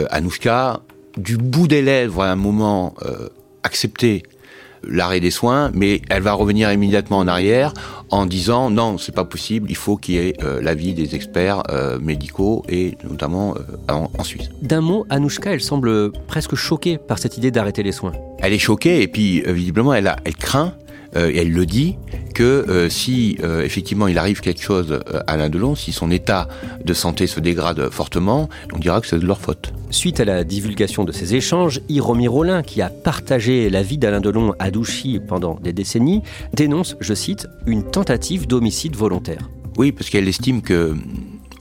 Anouchka, 0.09 0.81
du 1.17 1.37
bout 1.37 1.67
des 1.67 1.81
lèvres, 1.81 2.23
à 2.23 2.31
un 2.31 2.35
moment, 2.35 2.95
accepté 3.63 4.23
l'arrêt 4.87 5.19
des 5.19 5.31
soins, 5.31 5.71
mais 5.73 6.01
elle 6.09 6.21
va 6.21 6.33
revenir 6.33 6.71
immédiatement 6.71 7.19
en 7.19 7.27
arrière 7.27 7.73
en 8.09 8.25
disant 8.25 8.69
non, 8.69 8.97
c'est 8.97 9.13
pas 9.13 9.25
possible, 9.25 9.69
il 9.69 9.75
faut 9.75 9.97
qu'il 9.97 10.15
y 10.15 10.17
ait 10.19 10.33
euh, 10.43 10.61
l'avis 10.61 10.93
des 10.93 11.15
experts 11.15 11.63
euh, 11.69 11.99
médicaux 11.99 12.63
et 12.69 12.97
notamment 13.09 13.55
euh, 13.55 13.93
en, 14.17 14.23
Suisse. 14.23 14.49
D'un 14.61 14.81
mot, 14.81 15.05
Anouchka, 15.09 15.53
elle 15.53 15.61
semble 15.61 16.11
presque 16.27 16.55
choquée 16.55 16.97
par 16.97 17.19
cette 17.19 17.37
idée 17.37 17.51
d'arrêter 17.51 17.83
les 17.83 17.91
soins. 17.91 18.13
Elle 18.39 18.53
est 18.53 18.59
choquée 18.59 19.01
et 19.01 19.07
puis 19.07 19.41
visiblement 19.41 19.93
elle, 19.93 20.07
a, 20.07 20.17
elle 20.23 20.35
craint 20.35 20.73
et 21.15 21.37
elle 21.37 21.51
le 21.51 21.65
dit 21.67 21.95
que 22.33 22.87
si 22.89 23.37
effectivement 23.63 24.07
il 24.07 24.17
arrive 24.17 24.41
quelque 24.41 24.61
chose 24.61 24.99
à 25.27 25.31
Alain 25.31 25.49
Delon, 25.49 25.75
si 25.75 25.91
son 25.91 26.11
état 26.11 26.47
de 26.83 26.93
santé 26.93 27.27
se 27.27 27.39
dégrade 27.39 27.89
fortement, 27.89 28.49
on 28.73 28.79
dira 28.79 29.01
que 29.01 29.07
c'est 29.07 29.19
de 29.19 29.25
leur 29.25 29.39
faute. 29.39 29.73
Suite 29.89 30.19
à 30.19 30.25
la 30.25 30.43
divulgation 30.43 31.03
de 31.03 31.11
ces 31.11 31.35
échanges, 31.35 31.81
Hiromi 31.87 32.27
Rollin, 32.27 32.63
qui 32.63 32.81
a 32.81 32.89
partagé 32.89 33.69
la 33.69 33.83
vie 33.83 33.97
d'Alain 33.97 34.21
Delon 34.21 34.53
à 34.59 34.71
Douchy 34.71 35.19
pendant 35.19 35.55
des 35.55 35.73
décennies, 35.73 36.23
dénonce, 36.53 36.95
je 36.99 37.13
cite, 37.13 37.47
une 37.67 37.83
tentative 37.83 38.47
d'homicide 38.47 38.95
volontaire. 38.95 39.49
Oui, 39.77 39.91
parce 39.91 40.09
qu'elle 40.09 40.27
estime 40.27 40.61
que 40.61 40.95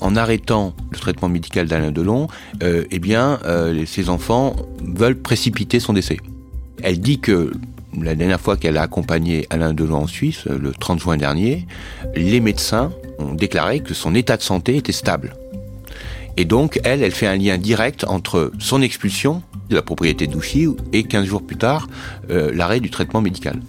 en 0.01 0.17
arrêtant 0.17 0.75
le 0.91 0.99
traitement 0.99 1.29
médical 1.29 1.67
d'Alain 1.67 1.93
Delon, 1.93 2.27
euh, 2.63 2.85
eh 2.91 2.99
bien, 2.99 3.39
euh, 3.45 3.85
ces 3.87 4.09
enfants 4.09 4.57
veulent 4.83 5.21
précipiter 5.21 5.79
son 5.79 5.93
décès. 5.93 6.17
Elle 6.83 7.01
dit 7.01 7.21
que 7.21 7.53
la 8.00 8.14
dernière 8.14 8.40
fois 8.40 8.57
qu'elle 8.57 8.78
a 8.78 8.83
accompagné 8.83 9.46
Alain 9.50 9.74
Delon 9.74 10.02
en 10.02 10.07
Suisse, 10.07 10.46
le 10.46 10.72
30 10.72 11.00
juin 11.00 11.16
dernier, 11.16 11.66
les 12.14 12.40
médecins 12.40 12.92
ont 13.18 13.35
déclaré 13.35 13.81
que 13.81 13.94
son 13.94 14.14
état 14.14 14.37
de 14.37 14.42
santé 14.42 14.76
était 14.76 14.92
stable. 14.92 15.35
Et 16.37 16.44
donc, 16.44 16.81
elle, 16.85 17.02
elle 17.02 17.12
fait 17.12 17.26
un 17.26 17.37
lien 17.37 17.59
direct 17.59 18.05
entre 18.05 18.52
son 18.59 18.81
expulsion 18.81 19.42
de 19.68 19.76
la 19.76 19.83
propriété 19.83 20.26
d'Ouchy 20.26 20.68
et 20.92 21.05
15 21.05 21.26
jours 21.26 21.42
plus 21.42 21.57
tard, 21.57 21.88
euh, 22.31 22.50
l'arrêt 22.55 22.81
du 22.81 22.90
traitement 22.90 23.20
médical. 23.20 23.61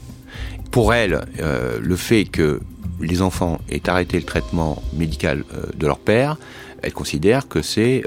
Pour 0.71 0.93
elle, 0.93 1.25
euh, 1.39 1.79
le 1.81 1.95
fait 1.95 2.25
que 2.25 2.61
les 3.01 3.21
enfants 3.21 3.59
aient 3.69 3.89
arrêté 3.89 4.17
le 4.17 4.23
traitement 4.23 4.81
médical 4.93 5.43
euh, 5.53 5.65
de 5.75 5.87
leur 5.87 5.99
père, 5.99 6.37
elle 6.81 6.93
considère 6.93 7.47
que 7.47 7.61
c'est 7.61 8.03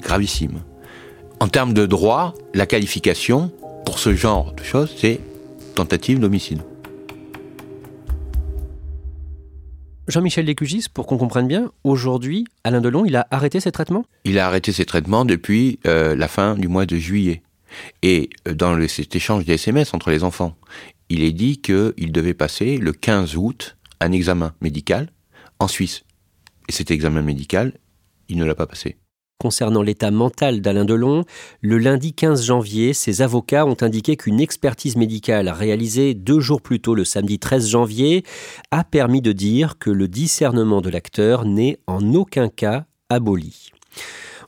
gravissime. 0.00 0.60
En 1.40 1.48
termes 1.48 1.74
de 1.74 1.84
droit, 1.84 2.32
la 2.54 2.64
qualification 2.64 3.52
pour 3.84 3.98
ce 3.98 4.14
genre 4.14 4.54
de 4.54 4.62
choses, 4.62 4.94
c'est 4.96 5.20
tentative 5.78 6.18
d'homicide. 6.18 6.62
Jean-Michel 10.08 10.46
Lécugis, 10.46 10.86
pour 10.92 11.06
qu'on 11.06 11.18
comprenne 11.18 11.46
bien, 11.46 11.70
aujourd'hui, 11.84 12.46
Alain 12.64 12.80
Delon, 12.80 13.04
il 13.04 13.14
a 13.14 13.28
arrêté 13.30 13.60
ses 13.60 13.70
traitements? 13.70 14.04
Il 14.24 14.40
a 14.40 14.46
arrêté 14.46 14.72
ses 14.72 14.86
traitements 14.86 15.24
depuis 15.24 15.78
euh, 15.86 16.16
la 16.16 16.26
fin 16.26 16.56
du 16.56 16.66
mois 16.66 16.84
de 16.84 16.96
juillet. 16.96 17.42
Et 18.02 18.30
euh, 18.48 18.54
dans 18.54 18.74
le, 18.74 18.88
cet 18.88 19.14
échange 19.14 19.44
des 19.44 19.54
SMS 19.54 19.94
entre 19.94 20.10
les 20.10 20.24
enfants, 20.24 20.56
il 21.10 21.22
est 21.22 21.32
dit 21.32 21.60
qu'il 21.60 22.10
devait 22.10 22.34
passer 22.34 22.78
le 22.78 22.92
15 22.92 23.36
août 23.36 23.76
un 24.00 24.10
examen 24.10 24.54
médical 24.60 25.12
en 25.60 25.68
Suisse. 25.68 26.02
Et 26.68 26.72
cet 26.72 26.90
examen 26.90 27.22
médical, 27.22 27.74
il 28.28 28.36
ne 28.38 28.44
l'a 28.44 28.56
pas 28.56 28.66
passé. 28.66 28.96
Concernant 29.40 29.82
l'état 29.82 30.10
mental 30.10 30.60
d'Alain 30.60 30.84
Delon, 30.84 31.24
le 31.60 31.78
lundi 31.78 32.12
15 32.12 32.44
janvier, 32.44 32.92
ses 32.92 33.22
avocats 33.22 33.66
ont 33.66 33.76
indiqué 33.82 34.16
qu'une 34.16 34.40
expertise 34.40 34.96
médicale 34.96 35.48
réalisée 35.48 36.14
deux 36.14 36.40
jours 36.40 36.60
plus 36.60 36.80
tôt, 36.80 36.96
le 36.96 37.04
samedi 37.04 37.38
13 37.38 37.68
janvier, 37.68 38.24
a 38.72 38.82
permis 38.82 39.22
de 39.22 39.30
dire 39.30 39.78
que 39.78 39.90
le 39.90 40.08
discernement 40.08 40.80
de 40.80 40.90
l'acteur 40.90 41.44
n'est 41.44 41.78
en 41.86 42.14
aucun 42.14 42.48
cas 42.48 42.86
aboli. 43.10 43.70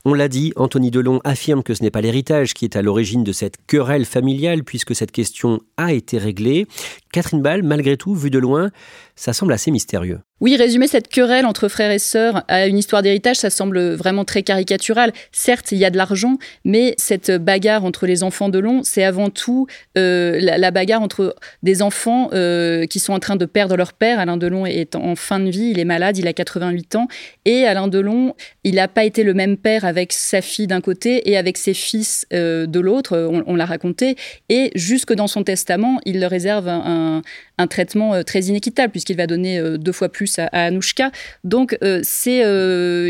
On 0.05 0.12
l'a 0.12 0.26
dit, 0.26 0.53
Anthony 0.57 0.90
Delon 0.90 1.20
affirme 1.22 1.62
que 1.62 1.74
ce 1.74 1.85
n'est 1.85 1.92
pas 1.92 2.00
l'héritage 2.00 2.53
qui 2.53 2.64
est 2.64 2.74
à 2.74 2.83
l'origine 2.83 3.22
de 3.22 3.33
cette 3.33 3.64
querelle 3.68 4.05
familiale 4.05 4.64
puisque 4.64 4.96
cette 4.96 5.12
question 5.12 5.61
a 5.76 5.92
été 5.92 6.18
réglée. 6.18 6.66
Catherine 7.12 7.42
Ball, 7.42 7.62
malgré 7.62 7.96
tout, 7.96 8.16
vu 8.16 8.31
de 8.31 8.40
loin, 8.40 8.70
ça 9.14 9.33
semble 9.35 9.53
assez 9.53 9.70
mystérieux. 9.70 10.18
Oui, 10.40 10.57
résumer 10.57 10.87
cette 10.87 11.09
querelle 11.09 11.44
entre 11.44 11.68
frères 11.68 11.90
et 11.90 11.98
sœurs 11.98 12.44
à 12.48 12.66
une 12.66 12.79
histoire 12.79 13.03
d'héritage, 13.03 13.37
ça 13.37 13.50
semble 13.50 13.92
vraiment 13.92 14.24
très 14.24 14.42
caricatural. 14.42 15.12
Certes, 15.33 15.72
il 15.72 15.79
y 15.79 15.85
a 15.85 15.90
de 15.90 15.96
l'argent, 15.96 16.38
mais 16.64 16.94
cette 16.96 17.31
bagarre 17.31 17.85
entre 17.85 18.07
les 18.07 18.22
enfants 18.22 18.48
de 18.48 18.59
Long, 18.59 18.81
c'est 18.83 19.05
avant 19.05 19.29
tout 19.29 19.66
euh, 19.98 20.38
la, 20.40 20.70
bagarre 20.70 21.03
entre 21.03 21.37
des 21.62 21.83
enfants 21.83 22.31
euh, 22.33 22.87
qui 22.87 23.00
sont 23.00 23.12
en 23.12 23.18
train 23.18 23.37
de 23.37 23.44
perdre 23.44 23.76
leur 23.76 23.92
père. 23.92 24.18
Alain 24.18 24.37
Delon 24.37 24.64
est 24.64 24.96
en 24.96 25.14
fin 25.14 25.40
de 25.40 25.50
vie, 25.50 25.70
il 25.72 25.79
est 25.79 25.85
malade, 25.85 26.16
il 26.16 26.26
a 26.26 26.33
88 26.33 26.96
ans. 26.96 27.09
Et 27.44 27.64
Alain 27.64 27.88
Delon, 27.88 28.35
il 28.64 28.76
n'a 28.76 28.88
pas 28.88 29.05
été 29.05 29.24
le 29.24 29.35
même 29.35 29.57
père 29.57 29.85
avec 29.85 30.12
sa 30.12 30.40
fille 30.40 30.66
d'un 30.66 30.81
côté 30.81 31.31
et 31.31 31.37
avec 31.37 31.59
ses 31.59 31.74
fils 31.74 32.26
euh, 32.33 32.66
de 32.66 32.81
l'autre, 32.81 33.29
on, 33.46 33.55
l'a 33.57 33.66
raconté. 33.66 34.16
Et 34.48 34.70
jusque 34.74 35.12
dans 35.12 35.26
son 35.26 35.44
testament, 35.44 36.00
il 36.07 36.20
leur 36.20 36.31
réserve 36.31 36.68
un 36.68 36.90
un, 37.11 37.22
traitement 37.66 38.14
euh, 38.14 38.23
très 38.23 38.42
inéquitable 38.42 38.90
puisqu'il 38.90 39.16
va 39.16 39.27
donner 39.27 39.59
euh, 39.59 39.79
deux 39.79 39.92
fois 39.92 40.09
plus 40.09 40.38
à, 40.38 40.46
Anouchka. 40.46 41.11
Donc 41.44 41.77
euh, 41.83 42.03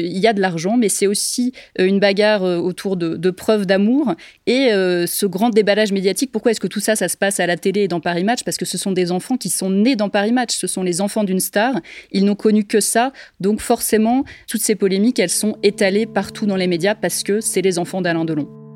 il 0.02 0.18
y 0.18 0.26
a 0.26 0.32
de 0.32 0.40
l'argent, 0.40 0.76
mais 0.76 0.88
c'est 0.88 1.06
aussi 1.06 1.52
une 1.78 2.00
bagarre 2.00 2.42
autour 2.42 2.96
de, 2.96 3.30
preuves 3.30 3.66
d'amour 3.66 4.14
et 4.46 4.70
ce 4.70 5.26
grand 5.26 5.50
déballage 5.50 5.92
médiatique. 5.92 6.32
Pourquoi 6.32 6.50
est-ce 6.50 6.60
que 6.60 6.66
tout 6.66 6.80
ça, 6.80 6.96
ça 6.96 7.08
se 7.08 7.16
passe 7.16 7.40
à 7.40 7.46
la 7.46 7.56
télé 7.56 7.82
et 7.82 7.88
dans 7.88 8.00
Paris 8.00 8.24
Match? 8.24 8.42
Parce 8.44 8.56
que 8.56 8.64
ce 8.64 8.78
sont 8.78 8.92
des 8.92 9.12
enfants 9.12 9.36
qui 9.36 9.50
sont 9.50 9.70
nés 9.70 9.96
dans 9.96 10.08
Paris 10.08 10.32
Match. 10.32 10.56
Ce 10.56 10.66
sont 10.66 10.82
les 10.82 11.00
enfants 11.00 11.24
d'une 11.24 11.40
star. 11.40 11.74
Ils 12.12 12.24
n'ont 12.24 12.34
connu 12.34 12.64
que 12.64 12.80
ça. 12.80 13.12
Donc 13.40 13.60
forcément, 13.60 14.24
toutes 14.48 14.62
ces 14.62 14.74
polémiques, 14.74 15.18
elles 15.18 15.30
sont 15.30 15.56
étalées 15.62 16.06
partout 16.06 16.46
dans 16.46 16.56
les 16.56 16.66
médias 16.66 16.94
parce 16.94 17.22
que 17.22 17.40
c'est 17.40 17.62
les 17.62 17.78
enfants 17.78 18.02
d'Alain 18.02 18.24
Delon. 18.24 18.69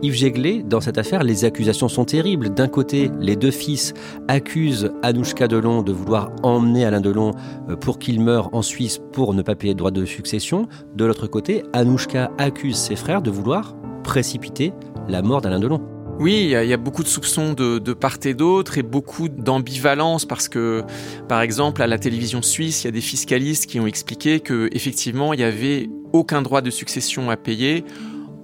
Yves 0.00 0.14
Jéglet, 0.14 0.62
dans 0.62 0.80
cette 0.80 0.96
affaire, 0.96 1.24
les 1.24 1.44
accusations 1.44 1.88
sont 1.88 2.04
terribles. 2.04 2.50
D'un 2.50 2.68
côté, 2.68 3.10
les 3.20 3.34
deux 3.34 3.50
fils 3.50 3.94
accusent 4.28 4.92
Anouchka 5.02 5.48
Delon 5.48 5.82
de 5.82 5.90
vouloir 5.90 6.30
emmener 6.44 6.84
Alain 6.84 7.00
Delon 7.00 7.32
euh, 7.68 7.74
pour 7.74 7.98
qu'il 7.98 8.20
meure 8.20 8.48
en 8.54 8.62
Suisse 8.62 9.00
pour 9.12 9.34
ne 9.34 9.42
pas 9.42 9.56
payer 9.56 9.72
de 9.72 9.78
droit 9.78 9.90
de 9.90 10.04
succession. 10.04 10.68
De 10.94 11.04
l'autre 11.04 11.26
côté, 11.26 11.64
Anouchka 11.72 12.30
accuse 12.38 12.76
ses 12.76 12.94
frères 12.94 13.22
de 13.22 13.30
vouloir 13.30 13.74
précipiter 14.04 14.72
la 15.08 15.20
mort 15.20 15.40
d'Alain 15.40 15.58
Delon. 15.58 15.80
Oui, 16.20 16.48
il 16.52 16.68
y, 16.68 16.72
a 16.72 16.76
beaucoup 16.76 17.02
de 17.02 17.08
soupçons 17.08 17.52
de, 17.52 17.78
de 17.78 17.92
part 17.92 18.18
et 18.24 18.34
d'autre 18.34 18.78
et 18.78 18.82
beaucoup 18.82 19.28
d'ambivalence 19.28 20.24
parce 20.24 20.48
que, 20.48 20.82
par 21.28 21.42
exemple, 21.42 21.80
à 21.80 21.86
la 21.86 21.96
télévision 21.98 22.42
suisse, 22.42 22.82
il 22.82 22.86
y 22.86 22.88
a 22.88 22.92
des 22.92 23.00
fiscalistes 23.00 23.66
qui 23.66 23.78
ont 23.78 23.86
expliqué 23.86 24.40
que 24.40 24.68
effectivement, 24.72 25.32
il 25.32 25.40
y 25.40 25.44
avait 25.44 25.88
aucun 26.12 26.42
droit 26.42 26.60
de 26.60 26.70
succession 26.70 27.30
à 27.30 27.36
payer 27.36 27.84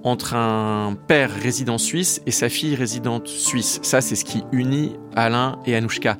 entre 0.05 0.35
un 0.35 0.95
père 1.07 1.31
résident 1.31 1.79
suisse 1.79 2.21
et 2.27 2.31
sa 2.31 2.47
fille 2.47 2.75
résidente 2.75 3.27
suisse. 3.27 3.79
Ça, 3.81 4.01
c'est 4.01 4.15
ce 4.15 4.23
qui 4.23 4.43
unit 4.51 4.95
Alain 5.15 5.59
et 5.65 5.75
Anouchka. 5.75 6.17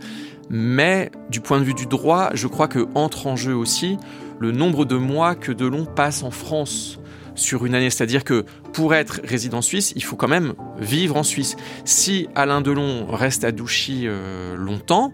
Mais 0.49 1.11
du 1.29 1.39
point 1.39 1.59
de 1.59 1.63
vue 1.63 1.75
du 1.75 1.85
droit, 1.85 2.31
je 2.33 2.47
crois 2.47 2.67
que 2.67 2.87
entre 2.95 3.27
en 3.27 3.35
jeu 3.35 3.55
aussi 3.55 3.97
le 4.39 4.51
nombre 4.51 4.85
de 4.85 4.95
mois 4.95 5.35
que 5.35 5.51
Delon 5.51 5.85
passe 5.85 6.23
en 6.23 6.31
France 6.31 6.99
sur 7.35 7.65
une 7.65 7.75
année. 7.75 7.89
C'est-à-dire 7.89 8.23
que 8.23 8.45
pour 8.73 8.95
être 8.95 9.21
résident 9.23 9.61
suisse, 9.61 9.93
il 9.95 10.03
faut 10.03 10.15
quand 10.15 10.27
même 10.27 10.53
vivre 10.79 11.15
en 11.15 11.23
Suisse. 11.23 11.55
Si 11.83 12.27
Alain 12.33 12.61
Delon 12.61 13.05
reste 13.07 13.43
à 13.43 13.51
Douchy 13.51 14.05
euh, 14.05 14.55
longtemps, 14.55 15.13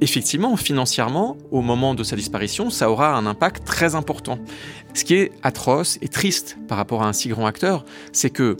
effectivement, 0.00 0.56
financièrement, 0.56 1.36
au 1.50 1.62
moment 1.62 1.94
de 1.94 2.02
sa 2.02 2.16
disparition, 2.16 2.70
ça 2.70 2.90
aura 2.90 3.16
un 3.16 3.26
impact 3.26 3.64
très 3.64 3.94
important. 3.94 4.38
Ce 4.94 5.04
qui 5.04 5.14
est 5.14 5.32
atroce 5.42 5.98
et 6.02 6.08
triste 6.08 6.56
par 6.68 6.78
rapport 6.78 7.02
à 7.02 7.08
un 7.08 7.12
si 7.12 7.28
grand 7.28 7.46
acteur, 7.46 7.84
c'est 8.12 8.30
que 8.30 8.56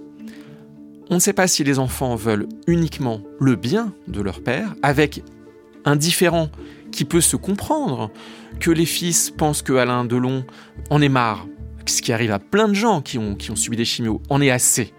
on 1.09 1.15
ne 1.15 1.21
sait 1.21 1.33
pas 1.33 1.47
si 1.47 1.63
les 1.63 1.79
enfants 1.79 2.17
veulent 2.17 2.49
uniquement 2.67 3.21
le 3.39 3.55
bien 3.55 3.93
de 4.09 4.21
leur 4.21 4.43
père, 4.43 4.75
avec 4.83 5.23
un 5.85 5.95
différent 5.95 6.49
qui 6.91 7.05
peut 7.05 7.21
se 7.21 7.37
comprendre, 7.37 8.11
que 8.59 8.71
les 8.71 8.87
fils 8.87 9.31
pensent 9.31 9.63
que 9.63 9.75
Alain 9.75 10.05
Delon 10.05 10.45
en 10.91 11.01
est 11.01 11.09
marre, 11.09 11.47
ce 11.87 12.03
qui 12.03 12.13
arrive 12.13 12.33
à 12.33 12.39
plein 12.39 12.69
de 12.69 12.75
gens 12.75 13.03
qui 13.03 13.19
ont, 13.19 13.37
subi 13.55 13.77
des 13.77 13.85
chimios, 13.85 14.21
en 14.29 14.41
est 14.41 14.51
assez. 14.51 14.93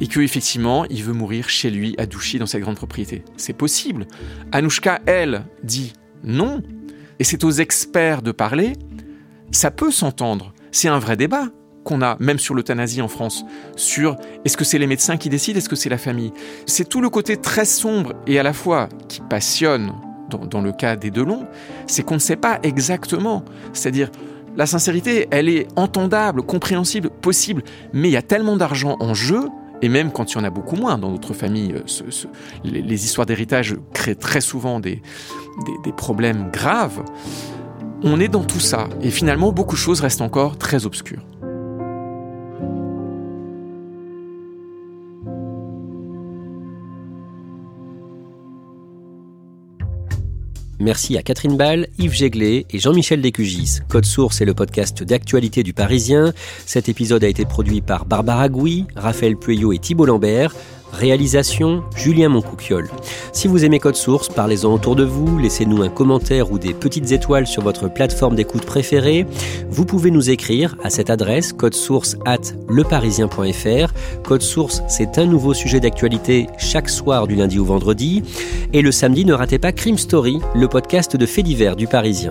Et 0.00 0.06
que 0.06 0.20
effectivement, 0.20 0.84
il 0.86 1.02
veut 1.02 1.12
mourir 1.12 1.48
chez 1.48 1.70
lui, 1.70 1.94
à 1.98 2.06
Douchy, 2.06 2.38
dans 2.38 2.46
cette 2.46 2.60
grande 2.60 2.76
propriété. 2.76 3.24
C'est 3.36 3.52
possible. 3.52 4.06
Anouchka, 4.52 5.00
elle, 5.06 5.46
dit 5.62 5.92
non. 6.22 6.62
Et 7.18 7.24
c'est 7.24 7.44
aux 7.44 7.50
experts 7.50 8.22
de 8.22 8.32
parler. 8.32 8.74
Ça 9.50 9.70
peut 9.70 9.90
s'entendre. 9.90 10.52
C'est 10.72 10.88
un 10.88 10.98
vrai 10.98 11.16
débat 11.16 11.48
qu'on 11.84 12.02
a, 12.02 12.16
même 12.18 12.38
sur 12.38 12.54
l'euthanasie 12.54 13.02
en 13.02 13.08
France, 13.08 13.44
sur 13.76 14.16
est-ce 14.44 14.56
que 14.56 14.64
c'est 14.64 14.78
les 14.78 14.86
médecins 14.86 15.16
qui 15.18 15.28
décident, 15.28 15.58
est-ce 15.58 15.68
que 15.68 15.76
c'est 15.76 15.90
la 15.90 15.98
famille. 15.98 16.32
C'est 16.66 16.88
tout 16.88 17.02
le 17.02 17.10
côté 17.10 17.36
très 17.36 17.66
sombre 17.66 18.14
et 18.26 18.38
à 18.38 18.42
la 18.42 18.54
fois 18.54 18.88
qui 19.08 19.20
passionne 19.20 19.92
dans, 20.30 20.46
dans 20.46 20.62
le 20.62 20.72
cas 20.72 20.96
des 20.96 21.10
Delon, 21.10 21.46
c'est 21.86 22.02
qu'on 22.02 22.14
ne 22.14 22.20
sait 22.20 22.36
pas 22.36 22.58
exactement. 22.62 23.44
C'est-à-dire, 23.74 24.10
la 24.56 24.66
sincérité, 24.66 25.26
elle 25.30 25.48
est 25.48 25.66
entendable, 25.76 26.42
compréhensible, 26.42 27.10
possible, 27.10 27.62
mais 27.92 28.08
il 28.08 28.12
y 28.12 28.16
a 28.16 28.22
tellement 28.22 28.56
d'argent 28.56 28.96
en 29.00 29.12
jeu, 29.12 29.48
et 29.84 29.90
même 29.90 30.12
quand 30.12 30.32
il 30.32 30.36
y 30.36 30.40
en 30.40 30.44
a 30.44 30.50
beaucoup 30.50 30.76
moins 30.76 30.96
dans 30.96 31.10
notre 31.10 31.34
famille, 31.34 31.74
euh, 31.74 32.10
les, 32.64 33.04
histoires 33.04 33.26
d'héritage 33.26 33.76
créent 33.92 34.14
très 34.14 34.40
souvent 34.40 34.80
des, 34.80 35.02
des 35.84 35.92
problèmes 35.92 36.50
graves. 36.50 37.04
On 38.02 38.18
est 38.18 38.28
dans 38.28 38.44
tout 38.44 38.60
ça, 38.60 38.88
et 39.02 39.10
finalement 39.10 39.52
beaucoup 39.52 39.74
de 39.74 39.80
choses 39.80 40.00
restent 40.00 40.22
encore 40.22 40.56
très 40.56 40.86
obscures. 40.86 41.22
Merci 50.80 51.16
à 51.16 51.22
Catherine 51.22 51.56
Ball, 51.56 51.86
Yves 51.98 52.14
Jéglet 52.14 52.66
et 52.70 52.78
Jean-Michel 52.78 53.20
Descugis. 53.20 53.78
Code 53.88 54.04
Source 54.04 54.40
est 54.40 54.44
le 54.44 54.54
podcast 54.54 55.02
d'actualité 55.02 55.62
du 55.62 55.72
Parisien. 55.72 56.32
Cet 56.66 56.88
épisode 56.88 57.24
a 57.24 57.28
été 57.28 57.44
produit 57.44 57.80
par 57.80 58.04
Barbara 58.06 58.48
Gouy, 58.48 58.86
Raphaël 58.96 59.36
Pueyo 59.36 59.72
et 59.72 59.78
Thibault 59.78 60.06
Lambert. 60.06 60.54
Réalisation 60.94 61.82
Julien 61.96 62.28
Moncouquiole. 62.28 62.88
Si 63.32 63.48
vous 63.48 63.64
aimez 63.64 63.80
Code 63.80 63.96
Source, 63.96 64.28
parlez-en 64.28 64.72
autour 64.72 64.94
de 64.94 65.04
vous, 65.04 65.38
laissez-nous 65.38 65.82
un 65.82 65.88
commentaire 65.88 66.52
ou 66.52 66.58
des 66.58 66.72
petites 66.72 67.10
étoiles 67.10 67.46
sur 67.46 67.62
votre 67.62 67.92
plateforme 67.92 68.36
d'écoute 68.36 68.64
préférée. 68.64 69.26
Vous 69.68 69.84
pouvez 69.84 70.10
nous 70.10 70.30
écrire 70.30 70.76
à 70.82 70.90
cette 70.90 71.10
adresse 71.10 71.52
source 71.72 72.16
at 72.24 72.54
leparisien.fr. 72.68 73.92
Code 74.22 74.42
Source, 74.42 74.82
c'est 74.88 75.18
un 75.18 75.26
nouveau 75.26 75.52
sujet 75.52 75.80
d'actualité 75.80 76.46
chaque 76.58 76.88
soir 76.88 77.26
du 77.26 77.34
lundi 77.34 77.58
au 77.58 77.64
vendredi. 77.64 78.22
Et 78.72 78.82
le 78.82 78.92
samedi, 78.92 79.24
ne 79.24 79.34
ratez 79.34 79.58
pas 79.58 79.72
Crime 79.72 79.98
Story, 79.98 80.38
le 80.54 80.68
podcast 80.68 81.16
de 81.16 81.26
faits 81.26 81.44
divers 81.44 81.76
du 81.76 81.86
Parisien. 81.86 82.30